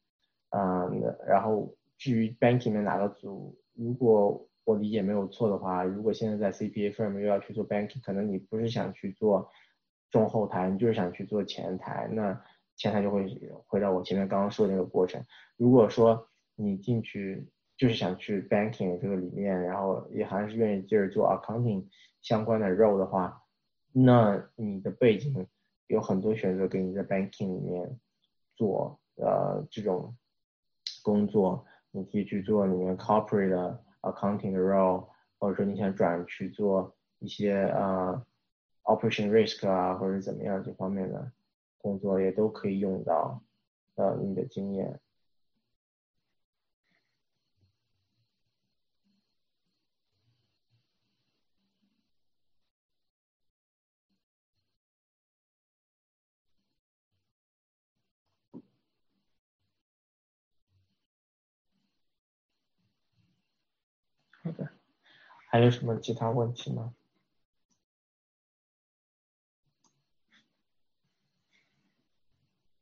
[0.50, 9.50] 嗯，然后至于 banking 的哪个组，如果我理解没有错的话，如果现在在 CPA firm 又要去做 banking，可能你不是想去做
[10.12, 12.44] 中后台，你就是想去做前台，那
[12.76, 13.26] 前台就会
[13.66, 15.24] 回到我前面刚刚说的那个过程。
[15.56, 17.48] 如果说你进去
[17.78, 21.86] 就是想去 banking 这个里面，然后也还是愿意接着做 accounting
[22.22, 23.42] 相关的 role 的话，
[23.94, 25.48] 那你的背景
[25.88, 27.98] 有很多选择给你在 banking 里面
[28.56, 30.16] 做呃这种。
[31.04, 35.08] 工作，你可以去做里面 corporate 的 accounting 的 role，
[35.40, 38.26] 或者说你想转去做一些呃
[38.84, 41.32] operation risk 啊，或者怎么样这方面的
[41.78, 43.42] 工作，也都可以用到
[43.96, 45.00] 呃你的经验。
[65.58, 66.94] 还有什么其他问题吗？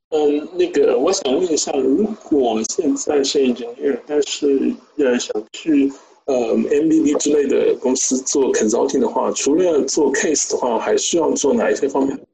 [0.10, 5.90] 嗯，那个我想问一下，如果现在是 engineer，但是呃想去
[6.26, 12.28] 呃 MBB 之类的公司做 consulting 的话，除了做 case 的话，还需要做哪一些方面？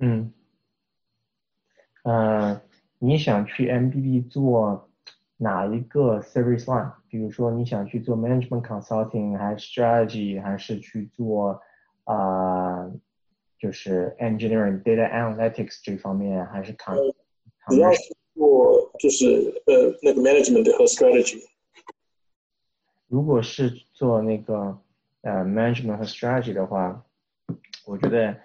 [0.00, 0.30] 嗯，
[2.02, 2.60] 呃，
[2.98, 4.90] 你想去 MBB 做？
[5.36, 6.92] 哪一个 service line？
[7.13, 11.61] 比如说你想去做 management consulting，还是 strategy，还是去做
[12.03, 12.91] 啊，
[13.57, 16.95] 就是 engineering data analytics 这方面，还是 con？
[17.67, 19.25] 主要是做就是
[19.67, 21.43] 呃那个 management 和 strategy。
[23.07, 24.79] 如果是做那个
[25.21, 27.05] 呃 management 和 strategy 的话，
[27.85, 28.37] 我觉得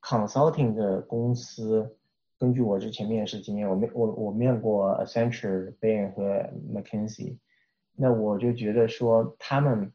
[0.00, 1.96] consulting 的公司。
[2.38, 7.36] 根据我之前面试经验，我面我我面过 Accenture、Bain 和 McKinsey，
[7.99, 9.91] 那我就觉得说他们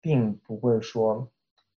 [0.00, 1.30] 并不会说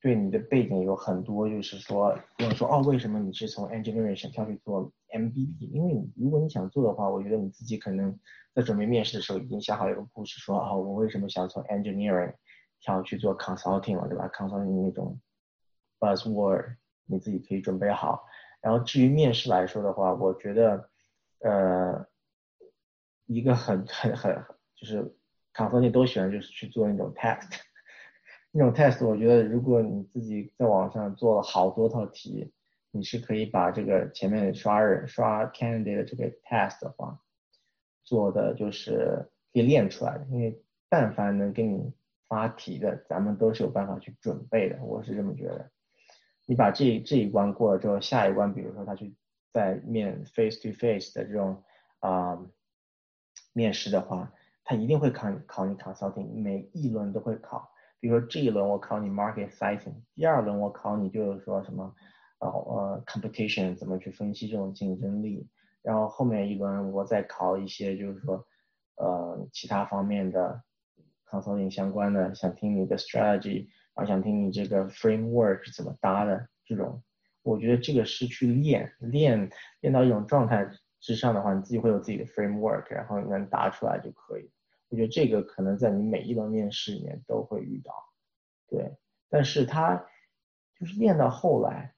[0.01, 5.69] 对你的背景有很多，就是说不用说哦，为什么你是从 engineering 想跳去做 MBB？
[5.71, 8.19] 因为如果你想做的话，我觉得你自己可能
[8.53, 12.33] 在准备面试的时候已经想好一个故事，说哦，我为什么想从 engineering
[12.81, 15.19] 跳去做 consulting 了，对吧？consulting 那种
[15.99, 18.25] buzzword 你自己可以准备好。
[18.59, 20.89] 然后至于面试来说的话，我觉得，
[21.39, 22.05] 呃，
[23.25, 24.43] 一个很很很
[24.75, 25.15] 就是
[25.53, 27.49] consulting 都喜欢就是去做那种 test，
[28.51, 32.53] 那种 test 我觉得如果你自己在网上做了好多套题，
[32.91, 37.19] 你是可以把这个前面刷人刷 candidate 的这个 test 的话，
[38.03, 41.93] 做的就是可以练出来的，因为但凡能给你
[42.27, 45.71] 发题的，咱们都是有办法去准备的，我是这么觉得。
[46.45, 49.15] 你把这这一关过了之后，下一关，比如说他去
[49.53, 51.63] 在面 face to face 的这种
[51.99, 52.37] 啊
[53.53, 54.33] 面试的话，
[54.63, 57.69] 他一定会考考你 consulting，每一轮都会考。
[57.99, 61.93] 比如说这一轮我考你 market sizing，第二轮我考你就是说什么
[62.39, 65.47] 呃呃 competition 怎么去分析这种竞争力，
[65.81, 68.45] 然后后面一轮我再考一些就是说
[68.95, 70.63] 呃其他方面的
[71.29, 73.67] consulting 相关的，想听你的 strategy。
[73.93, 77.03] 我想听你这个 framework 是怎么搭的，这种，
[77.43, 79.51] 我觉得这个是去练练
[79.81, 80.65] 练到一种状态
[81.01, 84.49] 之上的话，你自己会有自己的 framework，然后你能答出来就可以。
[84.87, 87.93] 我觉得这个可能在你每一轮面试里面都会遇到，
[88.69, 88.95] 对。
[89.29, 90.01] 但是它
[90.79, 91.93] 就是练到后来，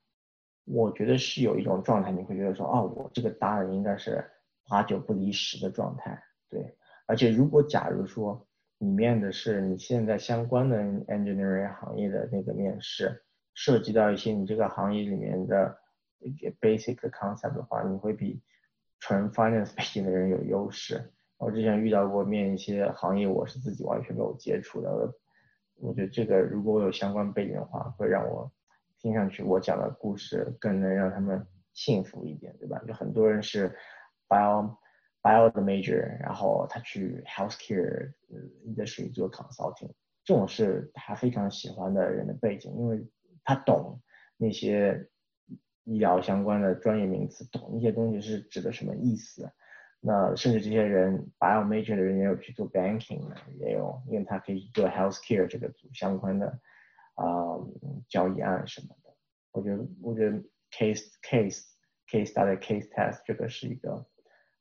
[0.65, 4.23] 我觉得是有一种状态，你会觉得说，哦，我这个答的应该是
[4.67, 6.75] 八九不离十的状态，对。
[7.05, 8.47] 而且如果假如说。
[8.79, 10.77] 里面的是你现在相关的
[11.07, 13.23] engineering 行业的那个面试，
[13.53, 15.77] 涉及到一些你这个行业里面的
[16.59, 18.41] basic concept 的话，你会比
[19.05, 21.11] 纯 finance 背景的人有优势。
[21.37, 24.89] 我之前遇到过面一些行业，我是自己完全没有接触的。
[25.81, 28.49] 我觉得这个如果我有相关背景的话，会让我
[28.97, 32.81] 听上去我讲的故事更能让他们信服一点，对吧？
[32.87, 33.75] 就很多人是
[34.29, 34.77] bio。
[35.21, 38.11] bio 的 major，然后他去 healthcare
[38.65, 39.89] industry 做 consulting，
[40.25, 43.05] 这种是他非常喜欢的人的背景，因为
[43.45, 44.01] 他懂
[44.35, 45.09] 那些
[45.83, 49.51] 医疗相关的专业名词，懂一些东西是指的什么意思。
[49.99, 56.47] 那甚至这些人 bio major 的人也有去做 banking 的，也有，因为他可以做 healthcare 这个组相关的
[57.15, 57.25] 啊、
[58.09, 59.15] 交易案什么的。
[59.51, 60.37] 我觉得，我觉得
[60.71, 61.63] case case
[62.09, 64.05] case study case test 这个是一个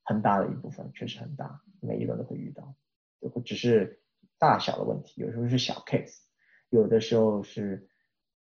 [0.05, 2.77] 很大的一部分，确实很大，每一轮都会遇到，
[3.45, 4.01] 只是
[4.39, 6.19] 大小的问题，有时候是小 case，
[6.69, 7.89] 有的时候是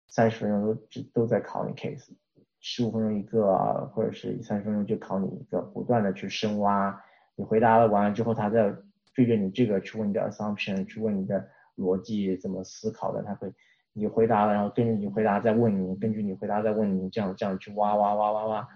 [0.10, 2.10] 三十分钟都只都在考你 case，
[2.62, 7.02] 十五分钟一个，或者是三十分钟就考你一个，不断的去深挖，
[7.36, 8.76] 你回答了完了之后，他再
[9.14, 11.48] 追着你这个去问你的 assumption，去问你的
[11.78, 13.54] 逻辑怎么思考的，他会
[13.94, 18.68] 你回答了，然后根据你回答再问你，根据你回答再问你，这样这样去挖挖挖挖挖，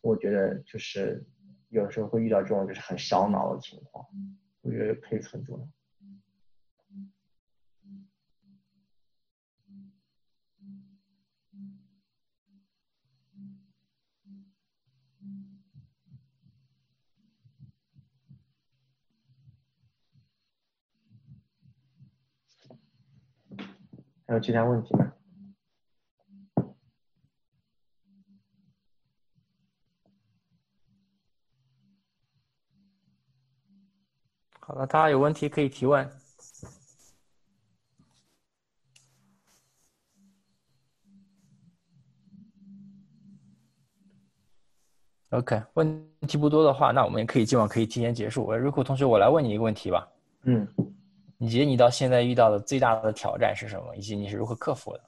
[0.00, 1.24] 我觉得就是
[1.68, 4.04] 有时候会遇到这种就是很烧脑的情况，
[4.62, 5.66] 我觉得 case 很重要。
[24.28, 25.10] 还有其他问题吗？
[34.60, 36.06] 好了，大家有问题可以提问。
[45.30, 48.46] OK，问题不多的话，那我们也可以今晚可以提前结束。
[48.48, 50.06] 呃，Rico 同学，我来问你一个问题吧。
[50.42, 50.68] 嗯，
[51.38, 55.04] 你觉得你到现在遇到的最大的挑战是什么，以及你是如何克服的？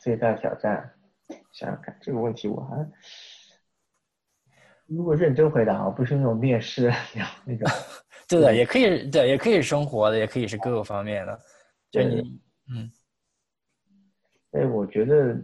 [0.00, 0.94] 最大的挑战，
[1.52, 2.90] 想想看这个问题，我还
[4.86, 7.68] 如果认真回答，不是那种面试那 那种。
[8.26, 11.38] 对的，也可以，对，也可以生活的，也可以是各个方面的。
[11.90, 12.40] 就你，
[12.70, 12.90] 嗯，
[14.52, 15.38] 哎，我觉得，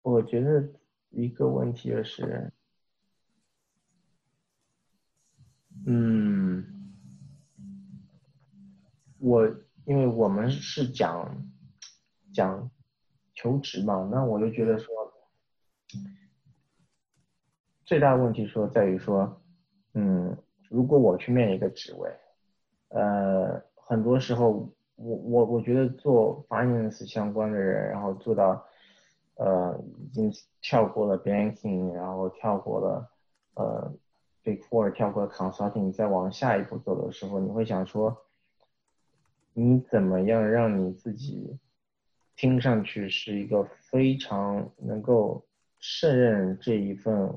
[0.00, 0.66] 我觉得
[1.10, 2.50] 一个问题就是，
[5.86, 6.23] 嗯，
[9.24, 9.48] 我
[9.86, 11.34] 因为我们是讲
[12.34, 12.70] 讲
[13.34, 14.94] 求职嘛，那我就觉得说，
[17.86, 19.40] 最大问题说在于说，
[19.94, 20.36] 嗯，
[20.68, 22.14] 如果我去面一个职位，
[22.88, 28.62] 呃，很多时候我我我觉得做 finance 相关的人，然后做到
[29.36, 33.10] 呃已经跳过了 banking，然后跳过了
[33.54, 33.90] 呃
[34.42, 38.23] big four，跳过了 consulting，再往下一步走的时候，你会想说，
[39.54, 41.58] 你怎么样让你自己
[42.36, 45.46] 听上去是一个非常能够
[45.78, 47.32] 胜任这一份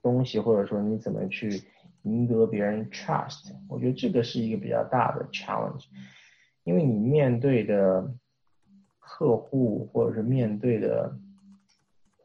[0.00, 1.62] 东西，或者说你怎么去
[2.02, 5.86] 赢得别人 trust，我觉得这个是一个比较大的 challenge，
[6.62, 8.14] 因为你面对的
[9.00, 11.18] 客户或者是面对的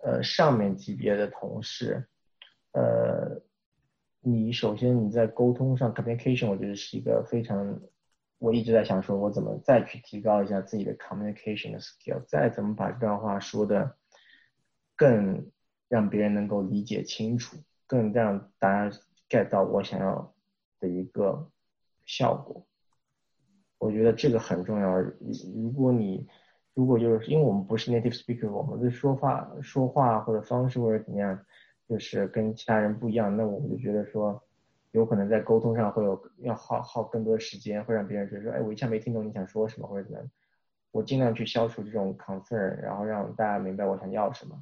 [0.03, 2.07] 呃上面级别的同事，
[2.73, 3.41] 呃，
[4.21, 7.79] 你首先你在沟通上 communication，我觉得是一个非常，
[8.41, 13.95] 我一直在想说我怎么再去提高一下自己的 communication 的 skill，再怎么把这段话说的
[14.95, 15.51] 更
[15.87, 18.97] 让别人能够理解清楚，更让大家
[19.29, 20.33] get 到我想要
[20.79, 21.51] 的一个
[22.07, 22.65] 效果。
[23.77, 24.99] 我觉得这个很重要。
[25.53, 26.27] 如果你
[26.73, 31.45] 如果就是因为我们不是 native speaker，我们的说话说话或者方式或者怎么样，
[31.87, 34.43] 就是跟其他人不一样，那我们就觉得说，
[34.91, 40.29] 有可能在沟通上会有要耗耗更多的时间，会让别人觉得说，哎，我一下没听懂你想说什么或者怎么样。
[40.91, 44.61] 我尽量去消除这种 concern，然后让大家明白我想要什么。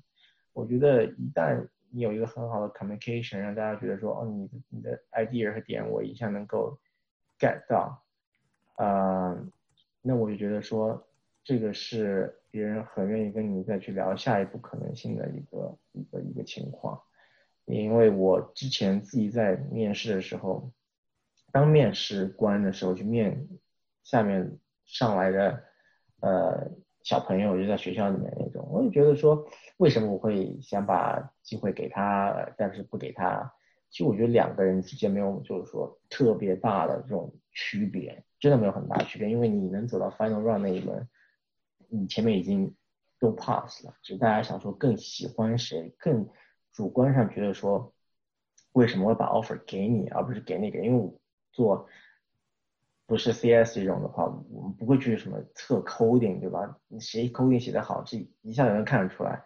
[0.54, 6.78] 我觉得一旦你有一个很好的 communication，让大家觉得说，哦，你的你的 idea 和点我一下能够
[7.40, 8.04] get 到，
[8.76, 9.36] 啊、
[10.04, 11.08] 那我就觉得说，
[11.44, 17.02] 这个是别人很愿意跟你再去聊下一步可能性的一个一个一个情况。
[17.78, 20.72] 因为我之前自己在面试的时候，
[21.52, 23.48] 当面试官的时候去面
[24.04, 25.64] 下面上来的
[26.22, 26.72] 呃
[27.04, 29.48] 小朋友，就在学校里面那种，我就觉得说，
[29.78, 33.54] 为什么我会想把机会给他，但是不给他？
[33.90, 41.08] 其实我觉得两个人之间没有就是说特别大的这种区别，真的没有很大区别，因为你能走到 final round 那一轮，
[41.88, 42.76] 你前面已经
[43.20, 46.30] 都 pass 了，只是大家想说更喜欢谁，更
[46.80, 47.94] 主观上觉得说，
[48.72, 50.80] 为什么会把 offer 给你，而不是给那个？
[50.80, 51.14] 因为我
[51.52, 51.86] 做
[53.06, 56.78] 不是 CS 这种的话，我们不会去什么测 coding，对吧？
[56.88, 59.44] 你谁 coding 写得好，这一下就能看得出来。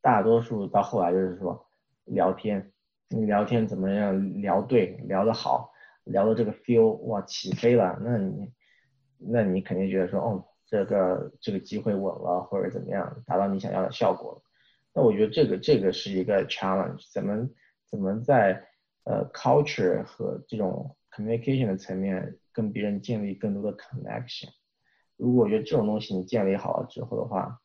[0.00, 1.68] 大多数到后来就是说
[2.04, 2.70] 聊天，
[3.08, 5.72] 你聊天怎么样聊对，聊得好，
[6.04, 8.52] 聊到这个 feel 哇起飞了，那你
[9.18, 14.40] 那你肯定觉得说哦，这个这个机会稳了，或者怎么样达到你想要的效果。
[14.96, 17.46] 那我觉得这个这个是一个 challenge，怎么
[17.90, 18.66] 怎么在
[19.04, 24.48] 呃 culture 和这种 communication 的层面跟别人建立更多的 connection。
[25.18, 27.60] 如果我觉得这种东西你建立好了之后的话，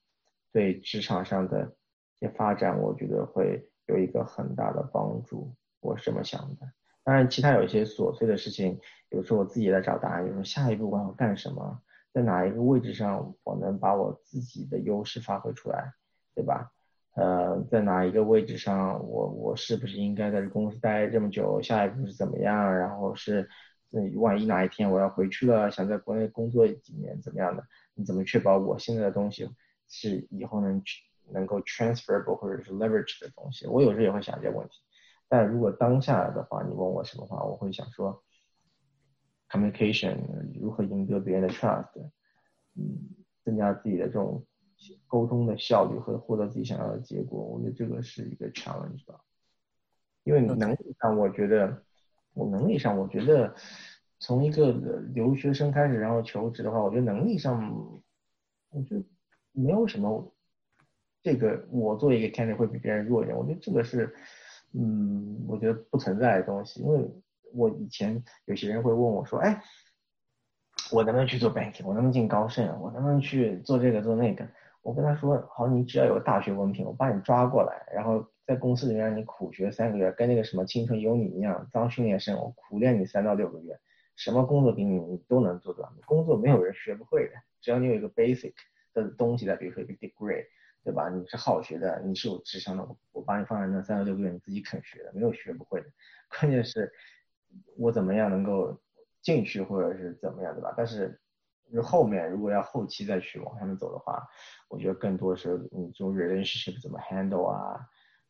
[0.51, 1.73] 对职场上的
[2.19, 5.55] 一些发展，我觉得会有一个很大的帮助。
[5.79, 6.69] 我是这么想的。
[7.05, 8.77] 当然，其他有一些琐碎的事情，
[9.09, 10.25] 有时候我自己也在找答案。
[10.25, 15.93] 就是说，下一步我要干什么，在哪一个位置上我能把我自己的优势发挥出来，
[16.35, 16.69] 对吧？
[17.15, 21.61] 呃，在哪一个位置上，我我是不是应该在这公司待这么久？
[21.61, 22.77] 下一步是怎么样？
[22.77, 23.49] 然后是，
[24.15, 27.63] 万一哪一天我要回去了，想在国内工作几年，怎么样的？
[27.95, 29.49] 你怎么确保我现在的东西
[29.89, 30.81] 是以后能
[31.33, 33.67] 能够 transferable 或者是 leverage 的东西？
[33.67, 34.75] 我有时候也会想这些问题。
[35.27, 38.23] 但如果当下的话，你问我什么话，我会想说
[39.49, 40.17] ，communication
[40.59, 41.89] 如何赢得别人的 trust，
[42.75, 43.09] 嗯，
[43.43, 44.45] 增加自己的这种
[45.07, 49.19] 沟通的效率和获得自己想要的结果，我觉得这个是一个 challenge 吧。
[50.23, 51.83] 因为能力上，我觉得
[52.33, 53.53] 我能力上，我觉得
[54.19, 54.71] 从一个
[55.13, 58.01] 留学生开始，然后求职的话，我觉得能力上，
[58.69, 59.03] 我觉得
[59.51, 60.33] 没有什么
[61.21, 64.15] 这个我作为一个 candidate 会比别人弱一点，我觉得这个是。
[64.73, 67.05] 嗯，我觉得不存在的东西，因为
[67.51, 69.61] 我以前有些人会问我说，哎，
[70.93, 71.85] 我能不能去做 banking？
[71.85, 72.79] 我能不能进高盛？
[72.79, 74.47] 我能不能去做这个做那个？
[74.81, 83.79] 我跟他说，好，你只要有大学文凭，我把你抓过来，然后在公司里面让你苦学三个月，跟那个什么青春有你一样当训练生，我苦练你三到六个月，
[84.15, 85.93] 什么工作给你，你都能做到。
[86.05, 88.53] 工作没有人学不会的，只要你有一个 basic
[88.93, 90.45] 的东西的，比如说一个 degree。
[90.83, 91.09] 对吧？
[91.09, 95.85] 你是好学的，你是有智商的，我把你放在那三到六个月，你自己肯学的，没有学不会的。
[96.27, 96.91] 关键是，
[97.77, 98.81] 我怎么样能够
[99.21, 100.73] 进去，或者是怎么样，对吧？
[100.75, 101.20] 但是，
[101.73, 104.21] 就后面如果要后期再去往上面走的话，
[104.69, 107.79] 我觉得更多是你这种 relationship 怎么 handle 啊，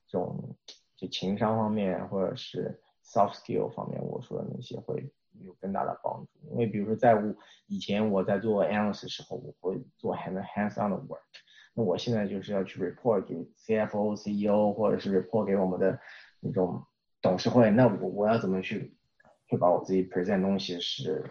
[0.07, 0.55] 这种
[0.95, 5.11] 就情商方面或者是 soft skill 方面，我说的那些会
[5.43, 6.51] 有更大的帮助。
[6.51, 7.35] 因为比如说在我
[7.67, 11.19] 以前我在做 analyst 的时候，我会做 hand hands on 的 work。
[11.73, 15.97] 那我现在就是要去 report 给 CFO、CEO，或者是 report 给我们的
[16.41, 16.85] 那种
[17.21, 17.71] 董事会。
[17.71, 18.93] 那我我要怎么去
[19.47, 21.23] 去把我自己 present 东西是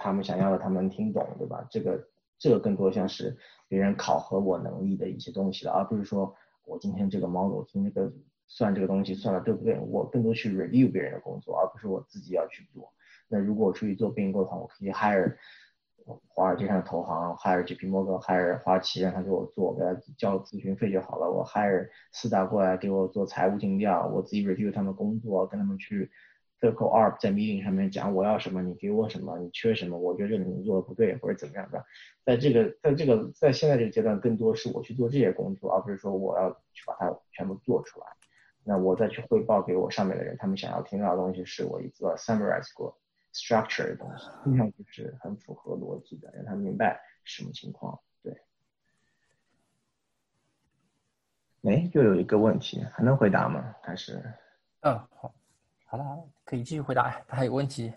[0.00, 1.66] 他们想要的，他们能听懂，对吧？
[1.70, 3.36] 这个这个更多像是
[3.68, 6.34] 别人考核我能力的一些东西了，而不是说
[6.64, 8.12] 我今天这个 model 今天这个
[8.46, 9.78] 算这个东西算的对不对？
[9.78, 12.92] 我更多去 review 别人的工作，而不是我自己要去做。
[13.28, 15.36] 那如果我出去做并购的话，我可以 hire。
[16.26, 21.30] 华尔街上的投行，hire J P Morgan，hire 花旗，让他给我做，给他交咨询费就好了。
[21.30, 26.10] 我 hire 四大过来给我做财务尽调，我自己 review 他们工作，跟他们去
[26.60, 31.84] circle up，在 meeting 上面讲我要什么，你给我什么，你缺什么，我觉得你做的不对或者怎么样的。
[32.24, 38.06] 在这个在这个在现在这个阶段，更多是我去做这些工作，而不是说我要去把它全部做出来。
[38.62, 42.96] 那我再去汇报给我上面的人，他们想要听到的东西是我一个 summarize 过。
[43.32, 48.00] structure 的东西，听上去是很符合逻辑的，让他明白什么情况。
[48.24, 48.36] 对。
[51.62, 53.76] 哎，又有一个问题，还能回答吗？
[53.84, 54.20] 还是？
[54.80, 55.32] 嗯，好，
[55.90, 56.04] 好了，
[56.44, 57.10] 可以继续回答。
[57.26, 57.92] 他还有问题？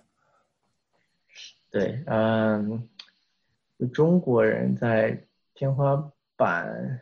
[1.70, 2.90] 对，嗯，
[3.94, 5.16] 中国人在
[5.54, 7.02] 天花板，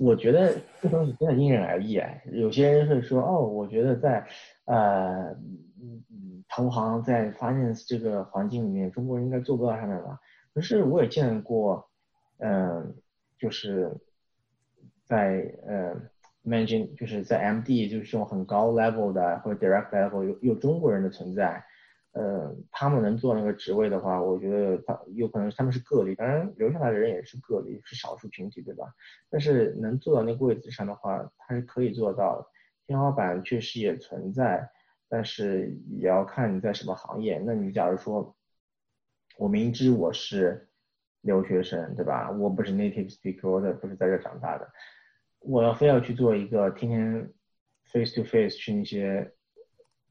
[0.00, 2.20] 我觉得这东西真的因人而异哎。
[2.32, 4.26] 有些人会说，哦，我觉得在，
[4.64, 5.28] 呃。
[5.82, 10.20] 嗯嗯，投行在 finance 这个环境里面，中国人应该做不到上面吧？
[10.52, 11.88] 可是我也见过，
[12.38, 12.94] 嗯，
[13.38, 13.96] 就是
[15.04, 15.96] 在呃
[16.44, 21.64] managing，就是在 MD，就是这种很高 level 的或者 direct level 有有中国人的存在，
[22.12, 28.86] 呃，他们能做那个职位的话，我觉得他有可能他们是个例，当然留下来的人也是个例，是少数群体，对吧？
[29.28, 32.46] 但是能做到那个位置上的话，他是可以做到，
[32.86, 34.70] 天花板确实也存在。
[35.12, 37.42] 但是也要看你在什么行业。
[37.44, 38.36] 那你假如说，
[39.38, 40.68] 我明知我是
[41.22, 42.30] 留学生，对吧？
[42.30, 44.70] 我不是 native speaker，我不是在这长大的，
[45.40, 47.32] 我要非要去做一个天天
[47.84, 49.32] face to face 去那些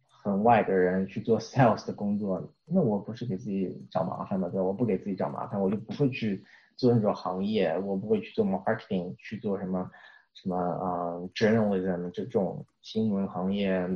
[0.08, 4.50] 很外的人去做 sales 的工作，那我不是给自己找麻烦吗？
[4.50, 4.64] 对吧？
[4.64, 6.44] 我不给自己找麻烦，我就不会去
[6.76, 9.90] 做那种行业，我不会去做 marketing，去做什么
[10.34, 13.88] 什么啊 journalism 这种新闻行业。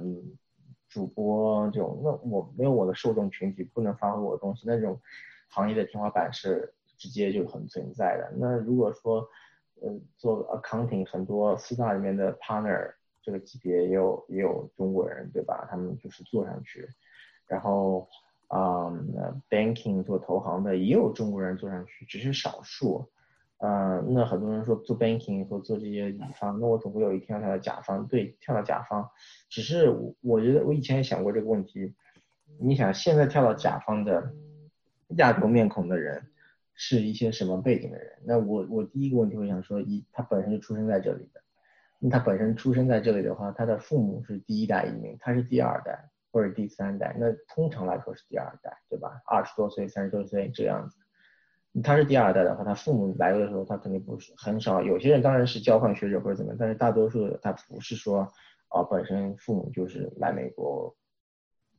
[0.89, 5.01] 主播这种，那我没有我的受众群体，不能发挥我的东西，那种
[5.49, 8.31] 行业的天花板是直接就很存在的。
[8.37, 9.27] 那如果说，
[9.83, 15.67] 呃，做 accounting 很多四大里面的 partner 这个级别也有也有中国人，对吧？
[15.69, 16.87] 他们就是做上去，
[17.47, 18.07] 然后
[18.47, 18.89] 啊
[19.49, 23.09] ，banking 做投行的也有中国人做上去，只是少数。
[23.57, 28.05] 嗯，那很多人说做 banking 或做这些乙方，那我总会有一天要跳到甲方。
[28.07, 29.09] 对，跳到甲方，
[29.49, 31.93] 只是我我觉得我以前也想过这个问题。
[32.59, 34.33] 你想现在跳到甲方的
[35.17, 36.21] 亚洲面孔的人，
[36.75, 38.09] 是一些什么背景的人？
[38.25, 41.41] 那我我第一个问题会想说，一他本身就出生在这里的，
[41.99, 49.21] 那他本身出生在这里的话，他的父母是第一代移民，他是第二代或者第三代，那通常来说是第二代，对吧？
[49.25, 50.97] 二十多岁、三十多岁这样子。
[51.81, 54.81] 他是第二代的话，他父母来的时候，他肯定不是很少。
[54.81, 58.31] 有些人当然是交换学者或者怎么样，但是大多数他不是说，
[58.67, 60.95] 啊，本身父母就是来美国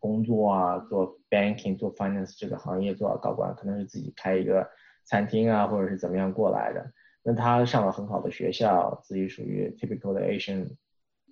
[0.00, 4.68] 工作啊，做 banking、做 finance 这个行业做高管，可能是自己开一个
[5.04, 6.92] 餐厅啊，或者是怎么样过来的。
[7.22, 10.76] 那他上了很好的学校，自己属于 typical 的 Asian，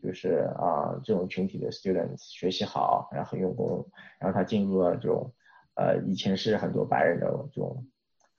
[0.03, 3.87] 就是啊这种群体的 students，学习好，然后很用功，
[4.19, 5.33] 然后他进入了这种，
[5.75, 7.87] 呃，以前是很多白人的这种。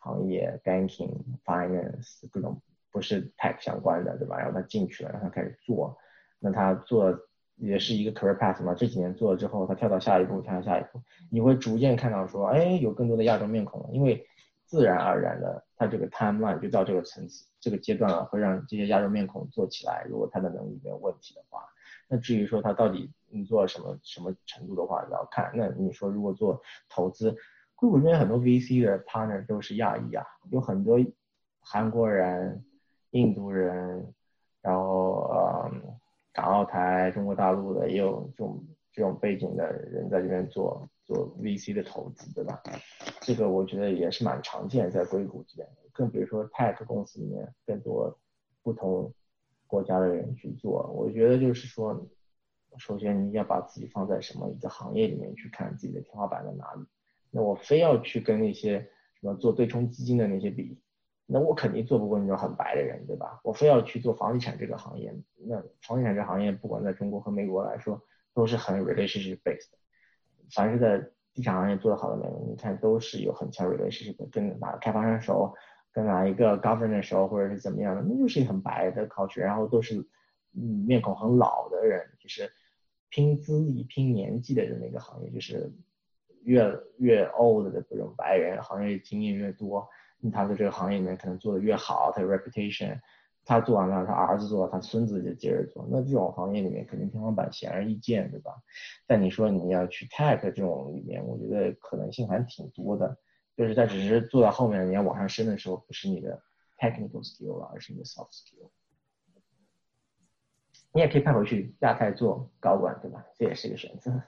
[0.05, 1.15] 行业，banking、
[1.45, 2.61] finance 各种
[2.91, 4.37] 不是 tech 相关的，对吧？
[4.37, 5.97] 然后他进去了，然后他开始做，
[6.39, 7.17] 那他做
[7.55, 8.73] 也是一个 career path 嘛。
[8.73, 14.27] 这几年做了之后，他跳到下一步，跳到下一步，你会逐渐看到说，哎，有更多的亚洲面孔了，因为
[14.73, 20.03] 自然而然的，他这个 timeline 就到这个层次、这个阶段了，会让这些亚洲面孔做起来。
[20.09, 21.63] 如果他的能力没有问题的话，
[22.07, 25.51] 那至于说他到底你做什么什么程度的话，要看。
[25.53, 26.59] 那你说如果做
[26.89, 27.37] 投资，
[27.75, 30.97] 硅谷这边很多 VC 的 partner 都是亚裔啊，有很多
[31.59, 32.65] 韩国人、
[33.11, 34.11] 印度人，
[34.59, 35.71] 然后呃
[36.33, 42.61] 港澳台、中国大陆的也有这种这种背景的人在这边做做 VC 的投资，对吧？
[43.21, 48.17] 这个我觉得也是蛮常见在硅谷这边，更比如说 tech 公司里面更多
[48.61, 49.13] 不同
[49.67, 50.89] 国家的人去做。
[50.95, 52.07] 我觉得就是说，
[52.77, 56.85] 首先你要把自己放在什么一个行业里面去看自己的天花板在哪里。
[57.31, 58.79] 那我非要去跟那些
[59.19, 60.79] 什么做对冲基金的那些比，
[61.25, 63.39] 那我肯定做不过那种很白的人，对吧？
[63.43, 65.13] 我非要去做房地产这个行业，
[65.47, 68.01] 那房地产这行业不管在中国和美国来说
[68.33, 69.69] 都是很 relationship based，
[70.51, 70.99] 凡是在
[71.33, 75.53] 地产行业做得好的人，你看都是有很强 relationship，跟哪个开发商熟，
[75.91, 79.99] 跟哪一个 governor 熟，或者是怎么样的，那就是很白的 culture，然后都是
[80.55, 82.51] 嗯面孔很老的人，就是
[83.09, 85.71] 拼资历、拼年纪的这么一个行业，就是。
[86.45, 86.61] 越
[86.97, 89.87] 越 old 的这种白人，行业经验越多，
[90.33, 92.99] 他在这个行业里面可能做得越好，他的 reputation，
[93.45, 98.53] 他做完了，他儿子做，他孙子就接着做，那这种行业里面肯定天花板显而易见，对吧？
[99.05, 103.17] 但你说你要去 tech 这种里面，我觉得可能性还挺多的，
[103.57, 106.41] 就是他只是做到后面你要往上升的时候，不是你的
[106.77, 108.69] technical skill 了，而是你的 soft skill。
[110.93, 113.25] 你也可以派回去亚太做高管，对吧？
[113.35, 114.21] 这也是一个选择。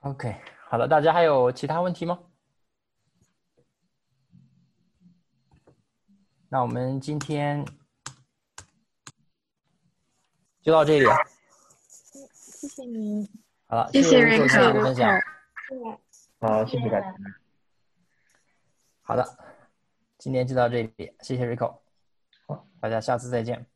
[0.00, 0.34] OK，
[0.68, 2.18] 好的，大家还有其他问题吗？
[6.52, 7.64] 那我们今天
[10.60, 11.06] 就到这里。
[12.34, 13.26] 谢谢您。
[13.64, 15.18] 好了，谢谢瑞克的分享。
[16.40, 17.14] 好，谢谢大家。
[19.00, 19.24] 好的，
[20.18, 21.78] 今天就到这里，谢谢 Rico。
[22.46, 23.66] 好，大家下次再见。